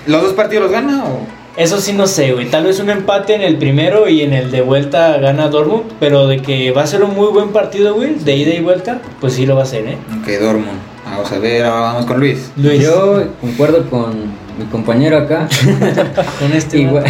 [0.07, 1.37] ¿Los dos partidos los gana o.?
[1.57, 2.49] Eso sí no sé, güey.
[2.49, 5.83] Tal vez un empate en el primero y en el de vuelta gana Dortmund.
[5.99, 8.99] Pero de que va a ser un muy buen partido, güey, de ida y vuelta,
[9.19, 9.97] pues sí lo va a ser, ¿eh?
[10.21, 10.79] Ok, Dortmund.
[11.05, 12.51] Vamos a ver, ahora vamos con Luis.
[12.57, 14.11] Luis, Yo concuerdo con
[14.57, 15.47] mi compañero acá.
[16.39, 16.77] con este.
[16.79, 17.05] Igual-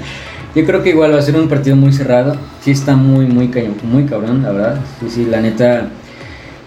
[0.54, 2.36] yo creo que igual va a ser un partido muy cerrado.
[2.62, 4.80] Sí está muy, muy, cañón, muy cabrón, la verdad.
[5.00, 5.88] Sí, sí, la neta.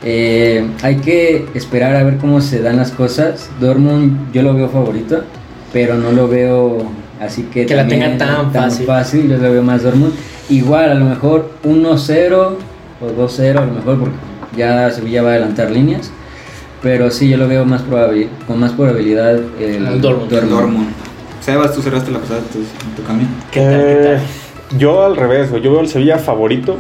[0.03, 3.49] Eh, hay que esperar a ver cómo se dan las cosas.
[3.59, 5.23] Dortmund yo lo veo favorito,
[5.73, 6.83] pero no lo veo
[7.19, 9.29] así que, Que la también tenga tan fácil.
[9.29, 10.13] Yo lo veo más Dortmund.
[10.49, 12.33] Igual, a lo mejor 1-0
[12.99, 14.15] o 2-0, a lo mejor, porque
[14.57, 16.11] ya Sevilla va a adelantar líneas.
[16.81, 20.33] Pero sí, yo lo veo más probabil- con más probabilidad el Al Dortmund.
[20.33, 20.87] El Dortmund.
[21.41, 23.29] Sebas, tú cerraste la pasada tu, en tu camino.
[23.51, 24.79] ¿Qué tal, qué tal?
[24.79, 25.61] Yo al revés, güey.
[25.61, 26.77] Yo veo al Sevilla favorito.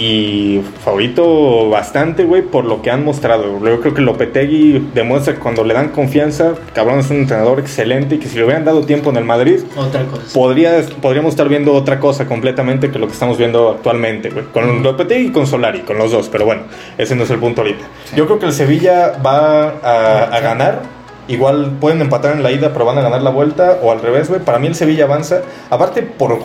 [0.00, 3.58] Y favorito bastante, güey, por lo que han mostrado.
[3.64, 8.14] Yo creo que Lopetegui demuestra que cuando le dan confianza, cabrón es un entrenador excelente
[8.14, 10.32] y que si le hubieran dado tiempo en el Madrid, Otra cosa.
[10.32, 14.44] podría, podríamos estar viendo otra cosa completamente que lo que estamos viendo actualmente, güey.
[14.52, 16.62] Con Lopetegui y con Solari, con los dos, pero bueno,
[16.96, 17.84] ese no es el punto ahorita.
[18.14, 20.82] Yo creo que el Sevilla va a, a ganar.
[21.26, 24.28] Igual pueden empatar en la ida, pero van a ganar la vuelta, o al revés,
[24.28, 24.40] güey.
[24.40, 25.40] Para mí el Sevilla avanza.
[25.70, 26.38] Aparte, por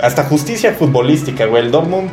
[0.00, 1.64] hasta justicia futbolística, güey.
[1.64, 2.10] El Dortmund,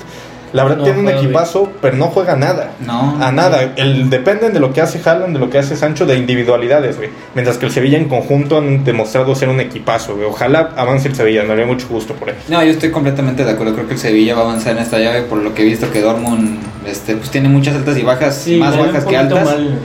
[0.53, 1.17] la verdad, No tiene un bien.
[1.17, 2.71] equipazo, pero no juega nada.
[2.85, 3.17] No.
[3.21, 3.73] A nada.
[3.75, 7.09] El, dependen de lo que hace Haaland, de lo que hace Sancho, de individualidades, güey.
[7.35, 10.27] Mientras que el Sevilla en conjunto han demostrado ser un equipazo, güey.
[10.27, 12.35] Ojalá avance el Sevilla, me haría mucho gusto por él.
[12.47, 13.73] No, yo estoy completamente de acuerdo.
[13.73, 15.91] Creo que el Sevilla va a avanzar en esta llave por lo que he visto
[15.91, 19.43] que Dortmund este, pues, tiene muchas altas y bajas, Sí, más bajas que altas.
[19.45, 19.79] mal.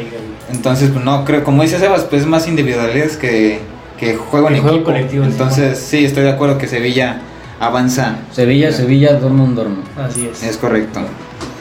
[0.53, 3.59] Entonces, pues, no, creo, como dice Sebas, pues es más individualidades que,
[3.98, 4.85] que juego en juego equipo.
[4.92, 5.31] colectivo, sí.
[5.33, 7.20] Entonces, sí, estoy de acuerdo que Sevilla
[7.62, 8.16] avanza.
[8.33, 9.85] Sevilla, Sevilla, Dortmund, Dortmund.
[9.98, 10.42] Así es.
[10.42, 11.01] Es correcto.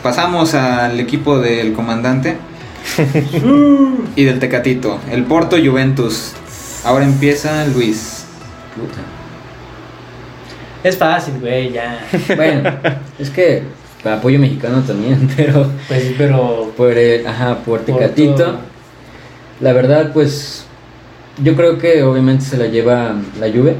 [0.03, 2.37] Pasamos al equipo del comandante
[4.15, 4.99] y del Tecatito.
[5.11, 6.33] El Porto Juventus.
[6.83, 8.25] Ahora empieza Luis.
[8.75, 8.99] Puta.
[10.83, 11.99] Es fácil, güey, ya.
[12.35, 12.71] Bueno,
[13.19, 13.61] es que
[14.03, 16.71] apoyo mexicano también, pero Pues sí, pero.
[16.75, 18.55] por el, ajá, por Porto- Tecatito.
[19.59, 20.65] La verdad, pues
[21.43, 23.75] yo creo que obviamente se la lleva la Juve,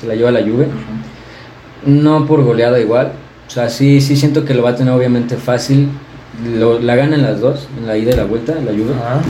[0.00, 0.66] se la lleva la Juve.
[1.86, 3.12] No por goleada igual.
[3.46, 5.88] O sea, sí, sí siento que lo va a tener obviamente fácil.
[6.58, 8.92] Lo, la ganan las dos, en la ida y la vuelta, la Juve.
[8.94, 9.20] Ajá.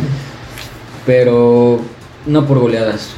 [1.04, 1.80] Pero
[2.26, 3.10] no por goleadas.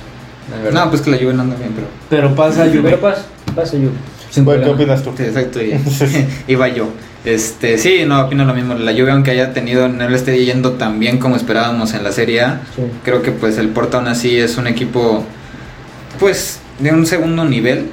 [0.65, 0.71] La.
[0.85, 1.87] No, pues que la Juve no anda bien, pero...
[2.11, 2.81] Pero pasa Juve.
[2.83, 3.23] Pero pasa,
[3.55, 3.91] pasa Juve.
[4.31, 5.13] sin Güey, ¿Qué opinas tú?
[5.17, 5.79] Sí, exacto, y-
[6.53, 6.89] iba yo.
[7.25, 8.75] Este, sí, no, opino lo mismo.
[8.75, 12.13] La Juve, aunque haya tenido, no le esté yendo tan bien como esperábamos en la
[12.13, 12.83] Serie A, Sí.
[13.05, 15.25] creo que pues el Porto aún así es un equipo,
[16.19, 17.87] pues, de un segundo nivel,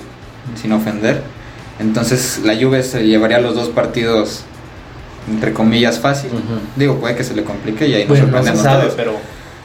[0.61, 1.21] sin ofender.
[1.79, 4.43] Entonces la Juve se llevaría los dos partidos,
[5.29, 6.31] entre comillas, fácil.
[6.75, 8.93] Digo, puede que se le complique y ahí nos Pues no se sorprendemos sabe, todos.
[8.95, 9.13] pero.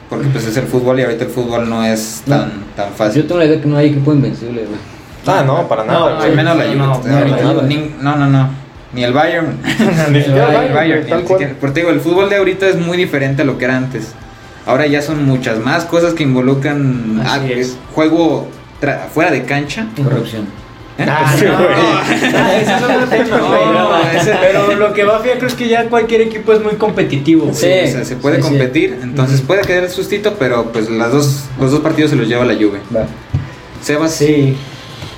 [0.09, 2.37] Porque pues es el fútbol y ahorita el fútbol no es No.
[2.37, 3.23] tan, tan fácil.
[3.23, 4.79] Yo tengo la idea que no hay equipo invencible, güey.
[5.27, 6.11] Ah, no, para No, nada.
[6.17, 6.35] Al güey.
[6.35, 6.77] menos la Juve.
[6.77, 7.63] No, no, no, no.
[7.63, 8.51] ni- no, no, no.
[8.93, 9.57] Ni el Bayern.
[10.11, 10.33] Ni el
[10.75, 11.25] Bayern,
[11.61, 14.09] Porque te digo, el fútbol de ahorita es muy diferente a lo que era antes.
[14.67, 18.49] Ahora ya son muchas más cosas que involucran Así ah, juego
[18.83, 19.87] tra- fuera de cancha.
[20.03, 20.47] Corrupción.
[21.09, 21.71] Ah, Sí, no, güey.
[21.73, 25.55] Ah, ese es otro tema, No, no, ese- Pero lo que va feo creo es
[25.55, 27.45] que ya cualquier equipo es muy competitivo.
[27.47, 27.55] güey.
[27.55, 28.49] Sí, o sea, se puede sí, sí.
[28.49, 32.29] competir, entonces puede quedar el sustito, pero pues las dos, los dos partidos se los
[32.29, 32.81] lleva la Juve.
[32.95, 33.07] Va.
[33.83, 34.57] Sebas, Sí.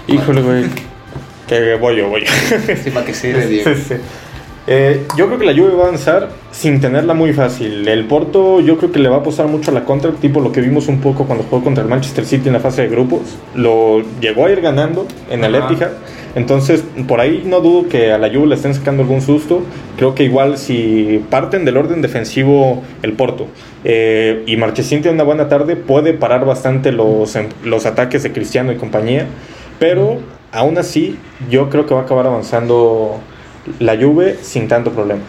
[0.07, 0.65] Híjole, güey.
[1.49, 2.31] Que voy yo, voy yo.
[2.83, 3.71] sí, para que sirve, Diego.
[4.69, 7.87] Eh, yo creo que la Juve va a avanzar sin tenerla muy fácil.
[7.89, 10.53] El Porto yo creo que le va a apostar mucho a la contra, tipo lo
[10.53, 13.23] que vimos un poco cuando jugó contra el Manchester City en la fase de grupos.
[13.57, 15.55] Lo llegó a ir ganando en el.
[15.57, 15.91] Etihad.
[16.35, 19.63] Entonces, por ahí no dudo que a la Juve le estén sacando algún susto.
[19.97, 23.49] Creo que igual si parten del orden defensivo el Porto
[23.85, 28.33] eh, y Marchesín tiene una buena tarde, puede parar bastante los, em- los ataques de
[28.33, 29.27] Cristiano y compañía.
[29.79, 30.21] Pero
[30.53, 31.19] aún así,
[31.51, 33.19] yo creo que va a acabar avanzando
[33.79, 35.21] la Juve sin tanto problema.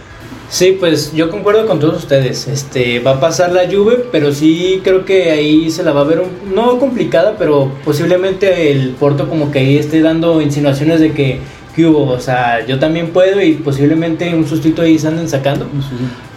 [0.49, 2.47] Sí, pues yo concuerdo con todos ustedes.
[2.47, 6.03] Este va a pasar la Juve, pero sí creo que ahí se la va a
[6.03, 11.11] ver un- no complicada, pero posiblemente el Porto como que ahí esté dando insinuaciones de
[11.13, 11.39] que
[11.75, 15.65] que hubo, o sea, yo también puedo y posiblemente un sustito ahí se anden sacando.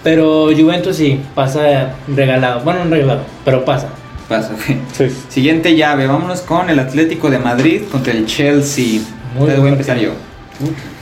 [0.02, 3.88] Pero Juventus sí pasa regalado, bueno, no regalado, pero pasa.
[4.30, 4.78] Pasa, güey.
[4.96, 5.14] Sí.
[5.28, 8.84] Siguiente llave, vámonos con el Atlético de Madrid contra el Chelsea.
[8.84, 10.12] Muy Entonces voy a buen empezar yo.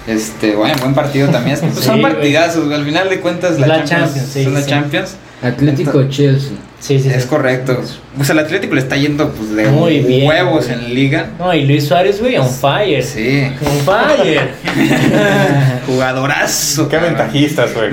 [0.06, 1.58] Este, bueno, buen partido también.
[1.60, 2.76] Pues Sí, son partidazos, güey.
[2.76, 4.70] al final de cuentas la, La Champions, Champions, sí, son la sí.
[4.70, 5.16] Champions.
[5.42, 6.52] Atlético Chelsea.
[6.80, 7.80] Sí, sí, Es correcto.
[8.16, 10.78] Pues el Atlético le está yendo pues de Muy bien, huevos güey.
[10.78, 11.30] en liga.
[11.38, 13.02] No, y Luis Suárez, güey, on fire.
[13.02, 13.50] Sí.
[13.64, 14.50] On fire.
[15.86, 16.88] Jugadorazo.
[16.88, 17.14] Qué cabrón.
[17.14, 17.90] ventajistas, güey.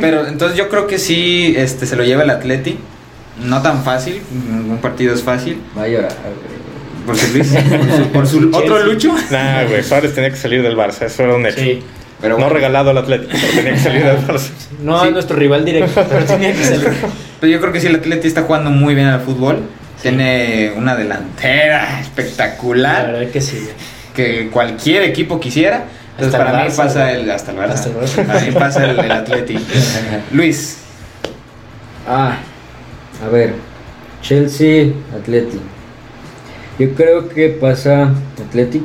[0.00, 2.78] Pero entonces yo creo que sí este, se lo lleva el Atleti.
[3.42, 5.60] No tan fácil, un partido es fácil.
[5.76, 6.65] Va a llorar, güey.
[7.06, 9.14] Por su, Luis, por su, por su otro Lucho.
[9.30, 11.60] Nah, güey, Suárez tenía que salir del Barça, eso era un hecho.
[11.60, 11.82] Sí.
[12.20, 14.50] Pero No regalado al Atlético, pero tenía que salir del Barça.
[14.82, 15.06] No Sí.
[15.08, 16.90] es nuestro rival directo, pero tenía que salir.
[17.40, 19.60] pero yo creo que sí, el Atleti está jugando muy bien al fútbol.
[20.02, 23.68] Tiene una delantera La espectacular verdad que sí.
[24.14, 25.84] que cualquier equipo quisiera.
[26.18, 28.24] Entonces Hasta para mí Barça, pasa el hasta el Barça.
[28.26, 29.58] Para mí pasa el, el Atleti.
[30.32, 30.78] Luis,
[32.08, 32.36] Ah,
[33.24, 33.54] a ver.
[34.22, 34.88] Chelsea,
[35.18, 35.60] Atleti.
[36.78, 38.12] Yo creo que pasa
[38.46, 38.82] Atleti.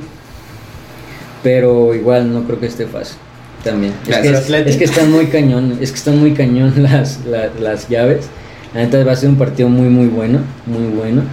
[1.43, 3.17] Pero igual no creo que esté fácil.
[3.63, 3.93] También.
[4.07, 5.77] Es que, es, es que están muy cañón.
[5.81, 8.25] Es que están muy cañón las, la- las llaves.
[8.73, 10.39] La neta va a ser un partido muy muy bueno.
[10.65, 11.23] Muy bueno.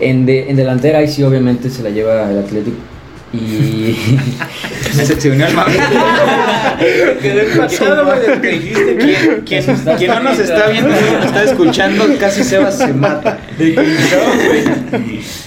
[0.00, 2.76] En, de- en delantera ahí sí obviamente se la lleva el Atlético.
[3.34, 3.96] Y
[4.92, 5.52] se, se unió al.
[7.20, 7.38] ¿Quién,
[9.46, 13.38] quién, Está- Quien no nos está viendo, solo nos está escuchando, casi Sebas se mata.
[13.58, 13.82] bueno,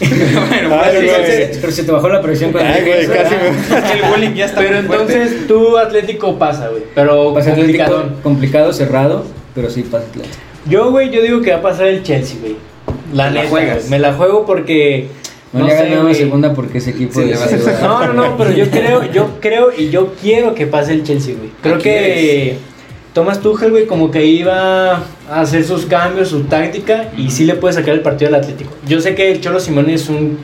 [0.02, 1.10] Ay, pues, güey.
[1.10, 3.78] entonces, pero se te bajó la presión cuando Ay, güey, dijiste casi eso, me.
[3.78, 5.14] es que el bullying ya está Pero muy fuerte.
[5.14, 6.84] entonces tu Atlético pasa, güey.
[6.94, 8.22] Pero Pasa Atlético complicado.
[8.24, 10.36] complicado, cerrado, pero sí pasa Atlético.
[10.68, 12.56] Yo, güey, yo digo que va a pasar el Chelsea, güey.
[13.14, 13.90] La ¿Te la neta, juegas?
[13.90, 15.08] Me la juego porque.
[15.56, 17.72] No, No le hagan nada segunda porque ese equipo Sí, de le vas a Silva-
[17.72, 21.04] hacer- No, no, no, pero yo creo, yo creo y yo quiero que pase el
[21.04, 21.50] Chelsea, güey.
[21.62, 22.58] Creo ¿A que
[23.14, 25.04] Thomas Tuchel, güey, como que iba a
[25.42, 28.72] hacer sus cambios, su táctica y sí le puede sacar el partido al Atlético.
[28.88, 30.38] Yo sé que el Cholo Simón es un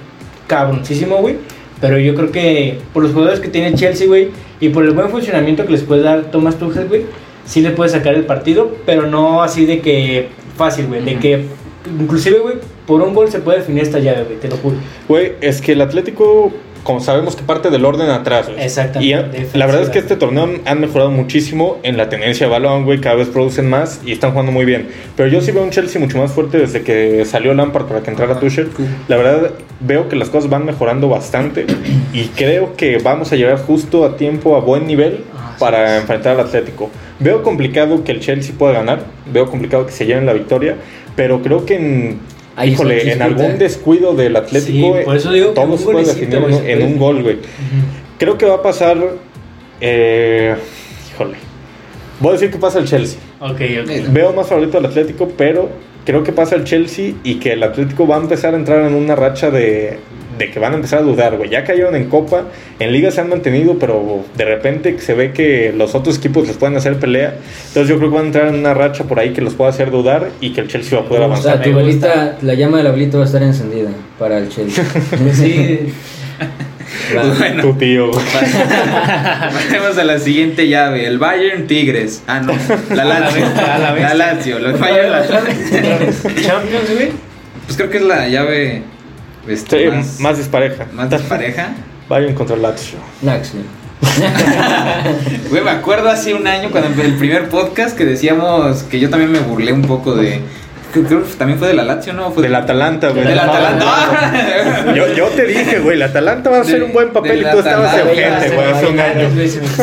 [0.47, 1.35] cabroncísimo, güey,
[1.81, 5.09] pero yo creo que por los jugadores que tiene Chelsea, güey, y por el buen
[5.09, 7.03] funcionamiento que les puede dar Thomas Tuchel, güey,
[7.45, 11.45] sí le puede sacar el partido, pero no así de que fácil, güey, de que
[11.99, 12.55] inclusive, güey,
[12.91, 14.75] por un gol se puede definir esta llave, güey, te lo juro.
[15.07, 16.51] Güey, es que el Atlético,
[16.83, 18.61] como sabemos que parte del orden atrás, güey.
[18.61, 22.51] Exactamente, Y la verdad es que este torneo han mejorado muchísimo en la tenencia de
[22.51, 22.99] balón, güey.
[22.99, 24.89] Cada vez producen más y están jugando muy bien.
[25.15, 28.09] Pero yo sí veo un Chelsea mucho más fuerte desde que salió Lampard para que
[28.09, 28.69] entrara Tuchel.
[29.07, 31.65] La verdad, veo que las cosas van mejorando bastante
[32.13, 36.33] y creo que vamos a llegar justo a tiempo, a buen nivel Ah, para enfrentar
[36.33, 36.89] al Atlético.
[37.19, 40.75] Veo complicado que el Chelsea pueda ganar, veo complicado que se lleven la victoria,
[41.15, 42.19] pero creo que en,
[42.61, 45.83] Ahí híjole, en algún descuido del Atlético, Sí, por eso digo que todo un se
[45.83, 47.37] puede golecito, definir en, un gol, güey.
[48.19, 48.97] Creo que va a pasar,
[49.79, 50.55] eh,
[51.11, 51.37] híjole,
[52.19, 53.19] voy a decir que pasa el Chelsea.
[53.39, 54.11] Ok, ok.
[54.11, 55.69] Veo más favorito al Atlético, pero
[56.05, 58.93] creo que pasa el Chelsea y que el Atlético va a empezar a entrar en
[58.95, 59.99] una racha de,
[60.37, 61.49] de que van a empezar a dudar, güey.
[61.49, 62.45] Ya cayeron en Copa,
[62.79, 66.57] en Liga se han mantenido, pero de repente se ve que los otros equipos les
[66.57, 67.35] pueden hacer pelea.
[67.67, 69.69] Entonces yo creo que van a entrar en una racha por ahí que los pueda
[69.69, 71.57] hacer dudar y que el Chelsea va a poder Me O avanzar.
[71.57, 74.83] sea, tu velita, la llama del abuelito va a estar encendida para el Chelsea.
[75.33, 75.79] Sí.
[77.37, 78.11] Bueno, Tu tío,
[79.53, 81.05] pasemos a la siguiente llave.
[81.05, 82.21] El Bayern Tigres.
[82.27, 82.53] Ah, no.
[82.93, 83.45] La Lazio.
[83.73, 84.03] A la vez.
[84.03, 84.59] La Lazio.
[84.59, 87.11] Los Bayern la Champions, güey.
[87.65, 88.83] Pues creo que es la llave
[89.47, 90.85] este, Sí, más, más, dispareja.
[90.93, 91.69] más dispareja.
[92.09, 92.99] Bayern contra Lazio.
[93.21, 93.61] Lazio.
[95.49, 99.31] Güey, me acuerdo hace un año cuando el primer podcast que decíamos que yo también
[99.31, 100.41] me burlé un poco de.
[100.91, 102.31] Creo que también fue de la Lazio, ¿no?
[102.31, 103.25] Fue Del Atalanta, güey.
[103.25, 104.93] Del Atalanta.
[104.95, 107.59] Yo, yo te dije, güey, el Atalanta va a hacer un buen papel y tú
[107.59, 109.29] estabas ojete, güey, hace un año.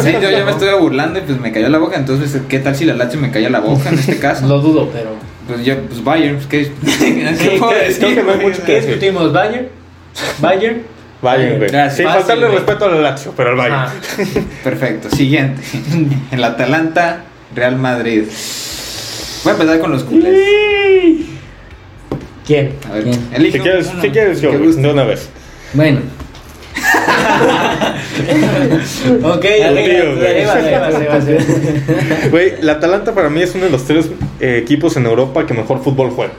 [0.03, 1.97] Sí, yo ya me estuve burlando y pues me cayó la boca.
[1.97, 4.47] Entonces, ¿qué tal si la Lazio me cayó la boca en este caso?
[4.47, 5.11] Lo dudo, pero.
[5.49, 7.99] Pues yo, pues Bayern, pues, ¿qué, ¿qué ¿Qué, puedo qué- decir?
[8.05, 9.33] creo que no hay mucho qué discutimos?
[9.33, 9.69] ¿Bayern?
[10.41, 10.83] ¿Bayern?
[11.23, 11.69] Bayern, güey.
[11.71, 12.59] Sin Fácil, faltarle güey.
[12.59, 13.75] respeto al Lazio, pero al Bayern.
[13.79, 13.93] Ah,
[14.65, 15.63] Perfecto, siguiente.
[16.31, 17.21] El Atalanta,
[17.57, 18.25] Real Madrid.
[19.45, 20.39] Voy a empezar con los culés.
[22.47, 22.73] ¿Quién?
[22.89, 23.29] A ver, ¿Quién?
[23.35, 24.03] elige Si quieres, uno.
[24.13, 25.29] quieres yo, güey, de una vez.
[25.75, 26.01] Bueno,
[29.23, 29.45] Ok,
[32.31, 32.55] güey.
[32.61, 35.83] el Atalanta para mí es uno de los tres eh, equipos en Europa que mejor
[35.83, 36.33] fútbol juega.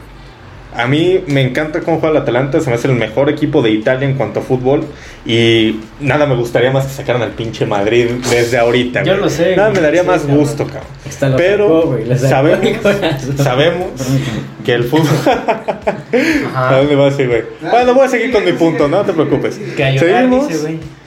[0.75, 3.71] A mí me encanta cómo juega el Atalanta, se me hace el mejor equipo de
[3.71, 4.85] Italia en cuanto a fútbol
[5.25, 9.03] y nada me gustaría más que sacaran al pinche Madrid desde ahorita.
[9.03, 9.23] Yo güey.
[9.23, 9.81] lo sé, Nada güey.
[9.81, 10.37] me daría Sí, más cabrón.
[10.37, 11.35] gusto, cabrón.
[11.37, 12.59] Pero sacó, güey, sabemos,
[13.37, 13.87] sabemos
[14.63, 15.07] que el fútbol...
[16.55, 17.43] ¿A dónde vas, güey?
[17.61, 19.59] Bueno, voy a seguir con mi punto, no te preocupes.
[19.75, 20.47] Seguimos.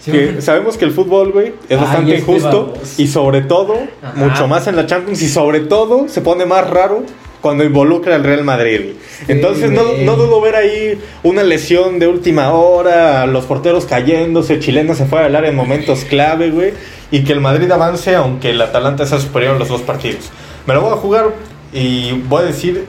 [0.04, 4.12] que sabemos que el fútbol, güey, es Ay, bastante este injusto y sobre todo, Ajá.
[4.16, 7.04] mucho más en la Champions y sobre todo se pone más raro
[7.42, 8.80] cuando involucra al Real Madrid.
[8.82, 8.96] güey.
[9.28, 14.94] Entonces no, no dudo ver ahí una lesión de última hora, los porteros cayéndose, chileno
[14.94, 16.72] se fuera del área en momentos clave, güey,
[17.10, 20.30] y que el Madrid avance aunque el Atalanta sea superior en los dos partidos.
[20.66, 21.26] Me lo voy a jugar
[21.74, 22.84] y voy a decir,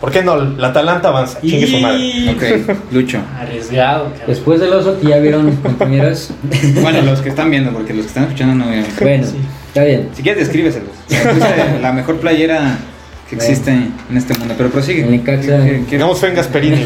[0.00, 0.34] ¿por qué no?
[0.34, 1.98] El Atalanta avanza, chingue su madre.
[1.98, 3.18] Y- Ok, Lucho.
[3.38, 4.22] Arriesgado, cabrón.
[4.26, 6.32] Después del oso que ya vieron, compañeras.
[6.82, 8.86] Bueno, los que están viendo, porque los que están escuchando no ven.
[9.00, 9.26] Bueno,
[9.68, 10.10] está bien.
[10.14, 10.90] Si quieres, descríbeselos.
[11.80, 12.78] La mejor playera
[13.30, 14.54] que existe en este mundo.
[14.56, 15.04] Pero prosigue.
[15.90, 16.84] Digamos Fengas Gasperini,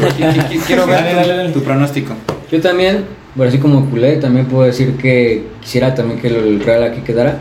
[0.65, 2.13] Quiero ver tu- pronóstico.
[2.51, 6.83] Yo también, bueno, así como culé, también puedo decir que quisiera también que el Real
[6.83, 7.39] aquí quedara,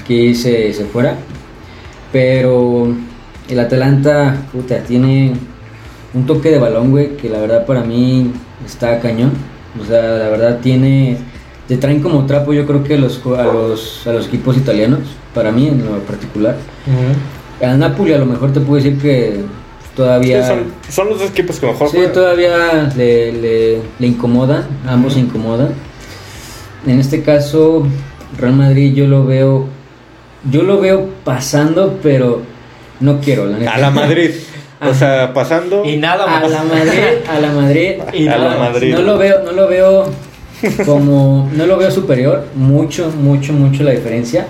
[0.00, 1.16] aquí se, se fuera.
[2.12, 2.94] Pero
[3.48, 5.32] el Atalanta, puta, tiene
[6.14, 8.30] un toque de balón, güey, que la verdad para mí
[8.66, 9.32] está cañón.
[9.80, 11.16] O sea, la verdad tiene,
[11.66, 15.00] te traen como trapo yo creo que los, a los, a los equipos italianos,
[15.34, 16.56] para mí en lo particular.
[16.86, 17.14] Ujú.
[17.60, 19.40] A Napoli a lo mejor te puedo decir que
[19.96, 20.42] todavía...
[20.42, 22.12] Sí, son, son los dos equipos que mejor Sí, juegan.
[22.12, 25.70] todavía le, le, le incomodan, ambos se incomodan.
[26.86, 27.86] En este caso,
[28.38, 29.66] Real Madrid yo lo veo,
[30.50, 32.42] yo lo veo pasando, pero
[33.00, 33.74] no quiero, la neta.
[33.74, 34.30] A la Madrid.
[34.84, 35.84] O sea, pasando.
[35.84, 36.50] Y nada A más.
[36.50, 38.58] la Madrid, a la Madrid, Y a la nada.
[38.72, 38.92] Madrid.
[38.94, 40.06] No lo veo, no lo veo
[40.84, 44.48] como, no lo veo superior, mucho, mucho, mucho la diferencia.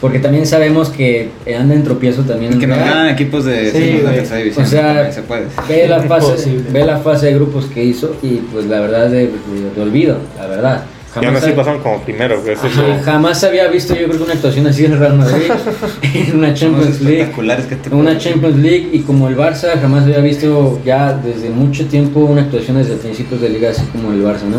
[0.00, 2.90] Porque también sabemos que anda en tropiezo también el Que nos Real.
[2.90, 4.64] ganan equipos de Sí, tercera división.
[4.64, 5.46] O sea, también se puede.
[5.68, 9.26] Ve la fase, ve la fase de grupos que hizo y pues la verdad de,
[9.28, 9.30] de-
[9.74, 10.84] de olvido, la verdad.
[11.18, 14.34] Y aún así pasaron como primero, es Ajá, jamás había visto yo creo que una
[14.34, 15.50] actuación así del Real Madrid
[16.14, 17.20] en una Champions League.
[17.20, 21.48] espectaculares que te una Champions League y como el Barça jamás había visto ya desde
[21.48, 24.58] mucho tiempo una actuación desde principios de liga así como el Barça, ¿no?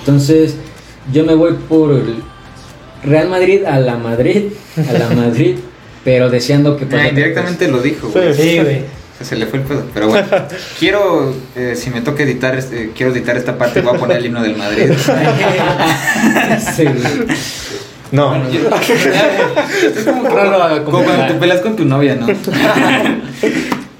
[0.00, 0.56] Entonces
[1.10, 2.16] yo me voy por el
[3.04, 4.44] Real Madrid a la Madrid,
[4.88, 5.56] a la Madrid,
[6.04, 8.34] pero deseando que Ah, pase- indirectamente lo dijo, güey.
[8.34, 8.58] Sí.
[8.58, 8.78] Güey.
[8.80, 9.84] O sea, Se le fue el pedo.
[9.94, 10.26] Pero bueno,
[10.78, 14.26] quiero, eh, si me toca editar, este, quiero editar esta parte, voy a poner el
[14.26, 14.90] himno del Madrid.
[16.76, 17.26] Sí, güey.
[18.10, 18.28] No.
[18.30, 18.60] Bueno, yo-
[19.98, 22.26] es como, como como cuando te peleas con tu novia, ¿no?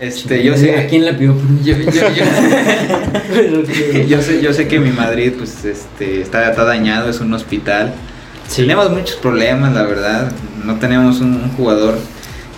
[0.01, 0.87] Este, yo ¿A sé.
[0.91, 1.35] quién la pidió?
[1.65, 7.09] Yo, yo- yo- yo sé, yo sé que mi Madrid, pues, este, está, está dañado,
[7.11, 7.95] es un hospital.
[8.49, 8.63] Sí.
[8.63, 10.31] Tenemos muchos problemas, la verdad.
[10.65, 11.95] No tenemos un, un jugador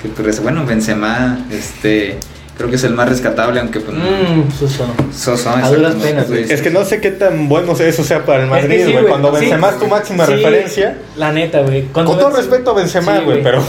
[0.02, 2.18] que, pues, bueno, Benzema, este,
[2.56, 6.50] creo que es el más rescatable, aunque pues, Mmm, A exacto, duras no, penas, güey.
[6.50, 8.92] Es que no sé qué tan bueno eso sea para el Es que Madrid, sí,
[8.92, 9.06] güey.
[9.06, 9.40] Cuando Sí.
[9.40, 10.98] Benzema es tu máxima Sí, referencia.
[11.16, 11.84] La neta, güey.
[11.88, 13.62] Con todo Benzema- respeto a Benzema, Sí, güey, pero.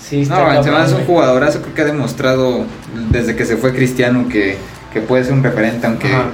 [0.00, 2.64] Sí, está No, Benzema cabrón, es un jugadorazo, creo que ha demostrado
[3.10, 4.56] desde que se fue Cristiano que,
[4.92, 6.24] que puede ser un referente, aunque Ajá.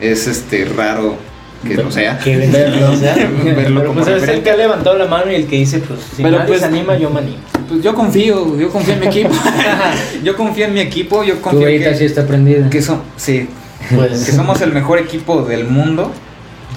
[0.00, 1.16] es este raro
[1.68, 2.18] que lo sea.
[2.18, 5.30] Que Benzema, o sea, Verlo pero como pues es el que ha levantado la mano
[5.30, 7.38] y el que dice, pues, si Pero, nadie pues, se anima, yo me animo.
[7.68, 9.30] Pues yo confío, yo confío en mi equipo.
[10.24, 12.70] yo confío en mi equipo, yo Tu confío verita sí que, está prendida.
[12.70, 13.48] que, son, sí,
[13.94, 16.12] Pues, que somos el mejor equipo del mundo.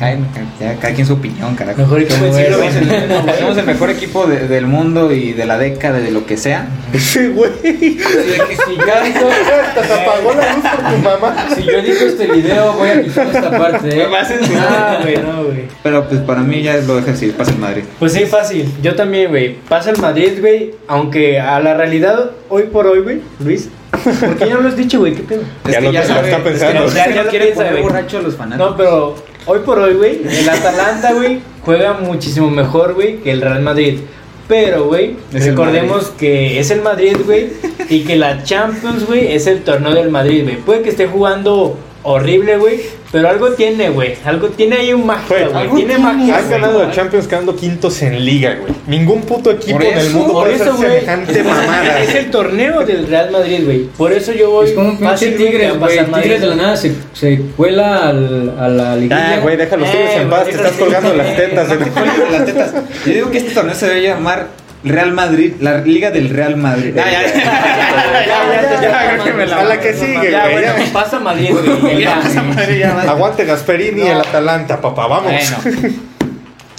[0.02, 0.18] Ay,
[0.62, 1.82] ya, cada quien su opinión, carajo.
[1.82, 3.40] Mejor equipo del siglo Somos el, XX.
[3.40, 6.68] somos el mejor equipo de- del mundo y de la década, de lo que sea.
[6.98, 7.52] Sí, güey.
[7.62, 8.84] Si yo
[9.68, 11.48] Hasta se apagó la luz por tu mamá.
[11.56, 13.98] Si yo edito este video, voy a quitar esta parte, ¿eh?
[13.98, 14.68] Me vas a censurar.
[14.70, 15.64] Ah, güey, no, güey.
[15.84, 17.84] Pero pues para mí ya lo deja así, pasa el Madrid.
[18.00, 18.72] Pues sí, fácil.
[18.82, 19.56] Yo también, güey.
[19.68, 20.72] Pasa el Madrid, güey.
[20.88, 23.70] Aunque a la realidad, hoy por hoy, güey, Luis.
[24.20, 25.14] ¿Por qué ya no lo has dicho, güey?
[25.14, 25.42] ¿Qué pedo?
[25.66, 26.80] Es Ya que lo- ya lo sabe- está es que pensando.
[26.80, 27.84] no- Ya- es que ya no quiere quiere poner saber.
[27.84, 28.70] borracho a los fanáticos.
[28.72, 29.16] No, pero
[29.50, 34.00] hoy por hoy, güey, el Atalanta, güey, juega muchísimo mejor, güey, que el Real Madrid.
[34.48, 37.50] Pero, güey, recordemos que es el Madrid, güey,
[37.90, 40.58] y que la Champions, güey, es el torneo del Madrid, güey.
[40.58, 42.80] Puede que esté jugando horrible, güey,
[43.12, 44.16] pero algo tiene, güey.
[44.24, 46.38] Algo tiene ahí un magia, Güey, Tiene magia.
[46.38, 48.72] Han ganado la Champions quedando quintos en liga, güey.
[48.88, 50.90] Ningún puto equipo Por en el mundo Por puede eso, güey.
[50.92, 52.00] semejante mamada.
[52.04, 53.80] Es el torneo del Real Madrid, güey.
[53.98, 55.98] Por eso yo voy Es como un pinche güey, Tigres, güey.
[56.22, 59.36] Tigres de la nada se, se cuela al, a la liguilla.
[59.36, 60.86] Ah, güey, deja los tigres Eh, en paz, te estás déjalo.
[60.86, 61.68] colgando las tetas.
[62.32, 62.74] Las tetas.
[63.06, 64.48] Yo digo que este torneo se debe llamar
[64.84, 66.94] Real Madrid, la Liga del Real Madrid.
[66.98, 70.48] Ah, ya, ya, ya, ya, ya, creo que me la- A la que sigue, Ya,
[70.50, 70.94] bueno, ya.
[70.94, 71.50] pasa Madrid,
[71.82, 72.02] güey.
[72.02, 72.42] Ya, Ya.
[72.44, 73.02] Madrid, ya, va.
[73.04, 75.34] Aguante Gasperini y el Atalanta, papá, vamos.
[75.34, 75.98] Bueno.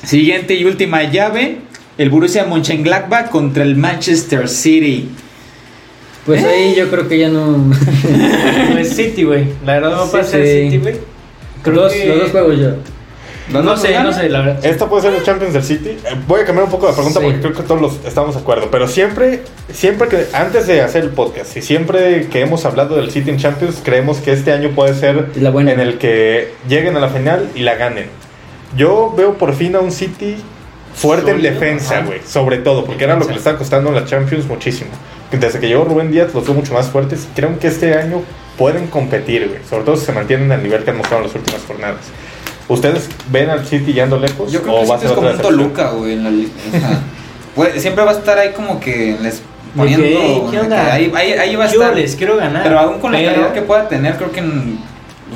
[0.02, 1.58] Siguiente y última llave.
[1.98, 5.10] El Borussia Mönchengladbach contra el Manchester City.
[6.24, 7.70] Pues ahí yo creo que ya no.
[8.72, 9.44] Pues City, güey.
[9.66, 10.38] La verdad no pasa.
[10.38, 10.94] City, güey.
[11.62, 12.70] Creo Los, que- los dos juegos yo.
[13.52, 14.64] ¿Los No dos sé, no sé, la verdad.
[14.64, 15.90] Esta puede ser el Champions del City.
[15.90, 17.24] Eh, Voy a cambiar un poco la pregunta Sí.
[17.26, 18.68] porque creo que todos los estamos de acuerdo.
[18.70, 19.42] Pero siempre,
[19.72, 23.38] siempre que, antes de hacer el podcast y siempre que hemos hablado del City en
[23.38, 25.72] Champions, creemos que este año puede ser la buena.
[25.72, 28.06] en el que lleguen a la final y la ganen.
[28.76, 30.36] Yo veo por fin a un City
[30.94, 32.20] fuerte en defensa, güey.
[32.26, 34.90] Sobre todo, porque era lo que le estaba costando en la Champions muchísimo.
[35.32, 37.26] Desde que llegó Rubén Díaz los veo mucho más fuertes.
[37.36, 38.22] Creo que este año
[38.58, 39.60] pueden competir, güey.
[39.68, 41.98] Sobre todo si se mantienen al nivel que han mostrado en las últimas jornadas.
[42.70, 44.50] ¿Ustedes ven al City yendo lejos?
[44.52, 45.38] Yo creo o que va a ser es como un?
[45.38, 46.50] Toluca, güey, en la liga.
[46.68, 47.00] O sea,
[47.54, 49.42] puede- siempre va a estar ahí como que les
[49.76, 50.04] poniendo.
[50.06, 50.92] De "Ey, ¿qué de onda?
[50.94, 51.96] ahí, ahí, ahí va a Yo estar.
[51.96, 52.62] les quiero ganar.
[52.62, 54.78] Pero aún con la Pero- calidad que pueda tener, creo que n-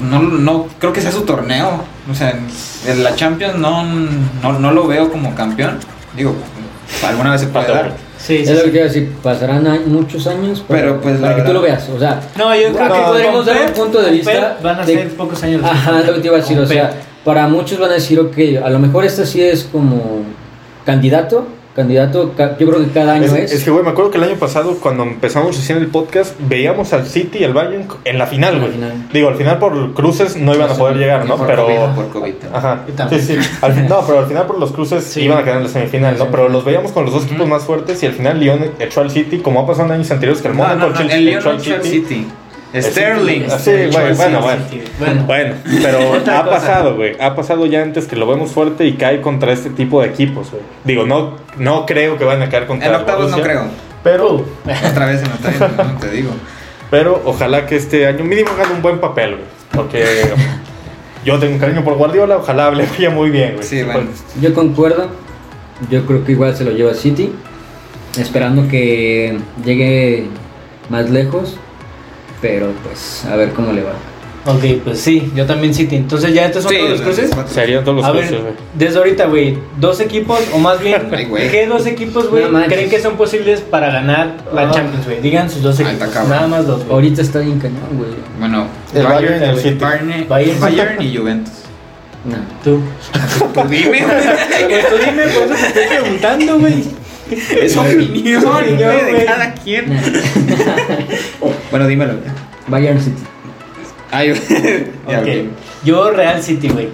[0.00, 1.82] no, no creo que sea su torneo.
[2.10, 2.38] O sea,
[2.86, 5.78] en la Champions no, no, no lo veo como campeón.
[6.16, 6.34] Digo,
[7.06, 7.92] alguna vez se puede dar.
[8.18, 8.70] Sí, Es sí, lo que sí.
[8.70, 11.88] quiero decir, pasarán a- muchos años para, Pero, pues, para que tú verdad- lo veas.
[11.90, 14.56] O sea, No, yo creo aquí que podremos dar un punto de vista.
[14.62, 15.62] Van a de- ser pocos años.
[15.64, 16.58] Ajá, lo que te iba a decir.
[16.58, 16.92] O sea.
[17.24, 20.22] Para muchos van a decir, ok, a lo mejor este sí es como
[20.84, 21.46] candidato.
[21.74, 23.52] Candidato, ca- yo creo que cada año Es, es.
[23.52, 26.36] es que, güey, me acuerdo que el año pasado, cuando empezamos a hacer el podcast,
[26.48, 28.70] veíamos al City y al Bayern en la final, güey.
[29.12, 31.36] Digo, al final por cruces no iban a poder llegar, ¿no?
[31.36, 31.64] Por Pero.
[31.66, 32.34] COVID, por COVID.
[32.52, 32.82] Ajá.
[33.10, 33.36] Sí, sí.
[33.60, 35.22] Al no, pero al final por los cruces Sí.
[35.22, 36.26] iban a quedar en la semifinal, ¿no?
[36.30, 39.10] Pero los veíamos con los dos equipos más fuertes y al final Lyon echó al
[39.10, 41.40] City, como ha pasado en años anteriores, que el Mónaco no, no, Chelsea el León
[41.40, 41.98] echó al echó al City.
[42.08, 42.26] City.
[42.74, 43.48] Sterling.
[43.58, 44.62] Sí, bueno, bueno, bueno.
[44.68, 44.84] City.
[44.98, 45.24] Bueno.
[45.26, 47.16] Bueno, pero ha pasado, güey.
[47.20, 50.50] Ha pasado ya antes que lo vemos fuerte y cae contra este tipo de equipos,
[50.50, 50.62] güey.
[50.84, 53.66] Digo, no, no creo que van a caer contra En octavos no creo.
[54.02, 54.44] Pero,
[54.90, 56.30] Otra vez en octavos, no te digo.
[56.90, 59.44] pero ojalá que este año mínimo gane un buen papel, güey.
[59.72, 60.04] Porque
[61.24, 63.66] yo tengo un cariño por Guardiola, ojalá le vaya muy bien, güey.
[63.66, 64.10] Sí, bueno.
[64.40, 65.08] Yo concuerdo.
[65.90, 67.32] Yo creo que igual se lo lleva City.
[68.18, 70.26] Esperando que llegue
[70.88, 71.58] más lejos.
[72.44, 73.92] Pero pues, a ver cómo le va.
[74.46, 75.96] Ok, pues sí, yo también City.
[75.96, 77.30] Entonces ya estos son Sí, todos los cruces.
[77.46, 78.52] Serían todos los A cruces, ver, güey.
[78.74, 81.50] desde ahorita, güey, dos equipos, o más bien, Ay, güey.
[81.50, 84.70] ¿qué dos equipos, güey, No creen que son posibles para ganar la Ah.
[84.70, 85.22] Champions, güey?
[85.22, 86.82] Digan sus dos equipos, nada más dos.
[86.90, 88.10] Ahorita está bien cañón, güey.
[88.38, 89.78] Bueno, El Bayern y el City.
[89.80, 90.60] Bayern, Bayern.
[90.60, 91.54] Bayern y Juventus.
[92.26, 92.36] No.
[92.62, 92.80] Tú.
[93.54, 94.02] Tú dime.
[94.06, 96.84] Pues tú dime, por eso te estoy preguntando, güey.
[97.30, 99.26] Es opinión, opinión, güey, de güey.
[99.26, 99.86] cada quien.
[101.70, 102.14] bueno, dímelo.
[102.68, 103.22] Bayern City.
[104.10, 104.32] Ay,
[105.08, 105.26] ya, Ok.
[105.26, 105.28] ok.
[105.84, 106.88] Yo Real City, güey.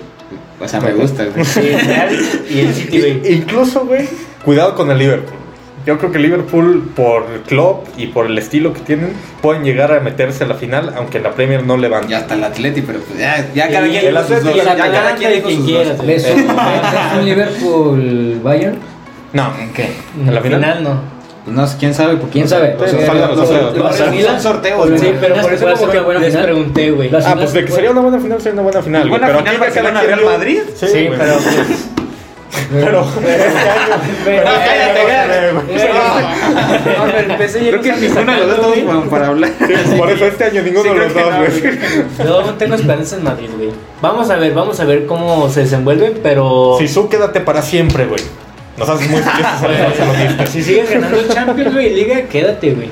[0.60, 1.44] O sea, me gusta, güey.
[1.44, 2.08] Sí, el Real
[2.50, 3.34] y el City, güey.
[3.34, 4.08] Incluso, güey,
[4.44, 5.36] cuidado con el Liverpool.
[5.86, 10.00] Yo creo que Liverpool, por Klopp y por el estilo que tienen, pueden llegar a
[10.00, 12.06] meterse a la final, aunque en la Premier no le van.
[12.06, 15.14] Ya está el Atleti, pero pues ya, ya cada quien el Atleti el Ya cada
[15.14, 15.42] quien.
[15.42, 16.26] ¿Ves un, ves
[17.18, 18.78] un Liverpool Bayern?
[19.32, 19.52] No.
[19.58, 19.90] ¿En qué?
[20.18, 20.82] ¿En la final?
[20.84, 21.20] no.
[21.44, 22.16] Pues no sé, quién sabe.
[22.16, 22.74] porque- ¿Quién sabe?
[22.76, 23.96] Pues, Pero- faltan los sorteos.
[24.42, 25.20] sorteos, Sí, güey.
[25.20, 26.44] pero por eso como buena les final.
[26.44, 27.10] pregunté, güey.
[27.24, 29.08] Ah, pues de que sería una buena final, sería una buena final.
[29.08, 30.60] Buena pero final que quien Real Madrid.
[30.76, 31.34] Sí, Sí, pero...
[32.72, 33.04] Pero año.
[34.24, 35.00] Pero pero cállate,
[37.70, 38.76] Creo que ninguno de los dos
[39.08, 39.50] para hablar.
[39.66, 43.24] Sí, Por eso este año ninguno Sí, de los que dos, no, tengo esperanza en
[43.24, 43.70] Madrid, güey.
[44.02, 46.76] Vamos a ver, vamos a ver cómo se desenvuelven, pero...
[46.78, 48.22] Sisu, quédate para siempre, güey.
[48.80, 50.48] Nos haces muy felices a los barcelonistas.
[50.50, 52.88] Si sigues ganando Champions, güey, Liga, quédate, güey.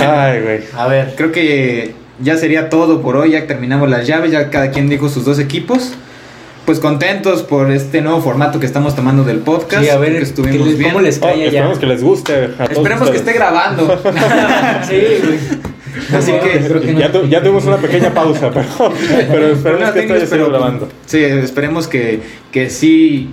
[0.00, 0.60] Ay, güey.
[0.76, 1.14] A ver.
[1.16, 3.32] Creo que ya sería todo por hoy.
[3.32, 4.30] Ya terminamos las llaves.
[4.30, 5.92] Ya cada quien dijo sus dos equipos.
[6.64, 9.82] Pues contentos por este nuevo formato que estamos tomando del podcast.
[9.82, 10.90] Sí, a ver, que estuvimos ¿qué les- bien.
[10.92, 11.44] ¿cómo les Oh, cae allá?
[11.46, 12.32] esperemos que les guste.
[12.44, 14.00] a todos Esperemos que esté grabando.
[14.88, 15.38] Sí, güey.
[16.16, 17.00] Así que creo que no.
[17.00, 18.64] Ya, tu- ya tuvimos una pequeña pausa, pero,
[19.30, 20.88] pero esperemos que esto haya sido grabando.
[21.06, 22.20] Sí, esperemos que,
[22.52, 23.28] que sí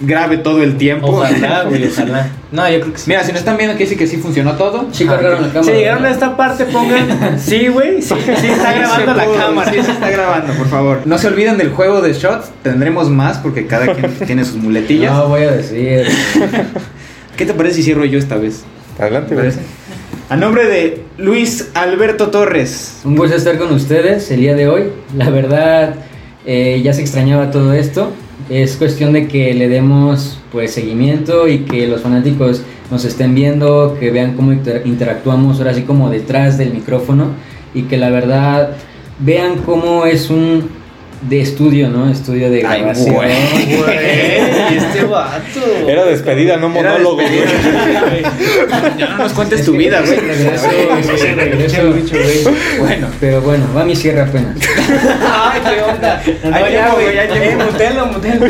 [0.00, 1.08] grabe todo el tiempo.
[1.08, 2.28] Ojalá, güey, ojalá.
[2.50, 3.04] No, yo creo que sí.
[3.08, 4.88] Mira, si nos están viendo, quiere decir que sí funcionó todo.
[4.92, 5.64] Sí cargaron la cámara.
[5.64, 7.38] Si llegaron a esta parte, pongan.
[7.38, 8.00] Sí, güey.
[8.02, 9.72] Sí, sí, está grabando la cámara.
[9.72, 11.00] Sí, se está grabando, por favor.
[11.04, 12.50] No se olviden del juego de shots.
[12.62, 15.12] Tendremos más porque cada quien tiene sus muletillas.
[15.12, 16.06] No voy a decir.
[17.36, 18.64] ¿Qué te parece si cierro yo esta vez?
[18.98, 19.46] Adelante, ¿Te güey.
[19.48, 19.60] parece?
[20.30, 23.00] A nombre de Luis Alberto Torres.
[23.04, 24.84] Un gusto estar con ustedes el día de hoy.
[25.16, 25.94] La verdad,
[26.44, 28.12] eh, ya se extrañaba todo esto.
[28.48, 33.96] Es cuestión de que le demos pues seguimiento y que los fanáticos nos estén viendo,
[34.00, 37.32] que vean cómo inter- interactuamos ahora así como detrás del micrófono
[37.74, 38.70] y que la verdad
[39.18, 40.70] vean cómo es un
[41.22, 42.08] de estudio, ¿no?
[42.10, 43.14] Estudio de Ay, grabación.
[43.14, 43.28] güey.
[43.76, 43.98] Güey,
[44.76, 45.88] este vato.
[45.88, 47.28] Era despedida, no monólogo, güey.
[48.96, 50.16] Ya no nos cuentes tu vida, güey.
[50.18, 50.68] Regreso,
[51.18, 52.50] sí, regreso.
[52.78, 53.08] Bueno.
[53.20, 54.56] Pero bueno, va mi cierre apenas.
[54.60, 56.22] Ay, qué onda.
[56.44, 57.04] No, Hay ya, güey.
[57.06, 58.46] güey, hay Eh, mutelo, mutelo.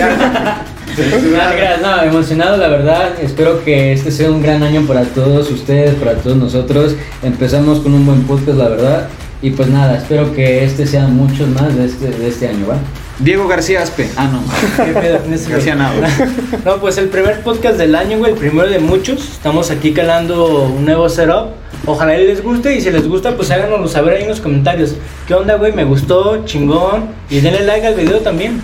[0.98, 3.10] No, gracias, no, emocionado la verdad.
[3.22, 6.96] Espero que este sea un gran año para todos ustedes, para todos nosotros.
[7.22, 9.08] Empezamos con un buen podcast, la verdad.
[9.40, 12.76] Y pues nada, espero que este sea muchos más de este, de este año, ¿va?
[13.20, 14.08] Diego García Aspe.
[14.16, 14.42] Ah, no.
[14.84, 15.20] ¿Qué pedo?
[15.48, 16.12] García Navas.
[16.64, 19.32] No, pues el primer podcast del año, güey, el primero de muchos.
[19.32, 21.50] Estamos aquí calando un nuevo setup.
[21.86, 24.94] Ojalá les guste y si les gusta, pues háganoslo saber ahí en los comentarios.
[25.26, 25.72] ¿Qué onda, güey?
[25.72, 27.08] Me gustó, chingón.
[27.30, 28.60] Y denle like al video también.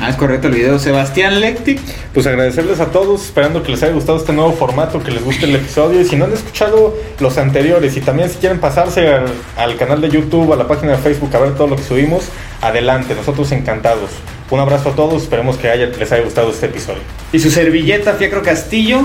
[0.00, 0.78] Ah, es correcto el video.
[0.78, 1.80] Sebastián Lectic.
[2.14, 5.46] Pues agradecerles a todos, esperando que les haya gustado este nuevo formato, que les guste
[5.46, 6.00] el episodio.
[6.00, 9.24] Y si no han escuchado los anteriores y también si quieren pasarse al,
[9.56, 12.24] al canal de YouTube, a la página de Facebook a ver todo lo que subimos,
[12.62, 14.10] adelante, nosotros encantados.
[14.50, 17.00] Un abrazo a todos, esperemos que haya- les haya gustado este episodio.
[17.32, 19.00] Y su servilleta Fiacro Castillo.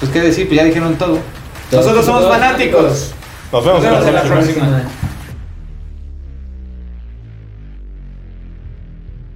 [0.00, 1.18] Pues qué decir, pues ya dijeron todo.
[1.70, 3.12] Nosotros somos somos fanáticos.
[3.52, 4.66] Nos vemos, Nos vemos en la próxima.
[4.66, 4.82] próxima.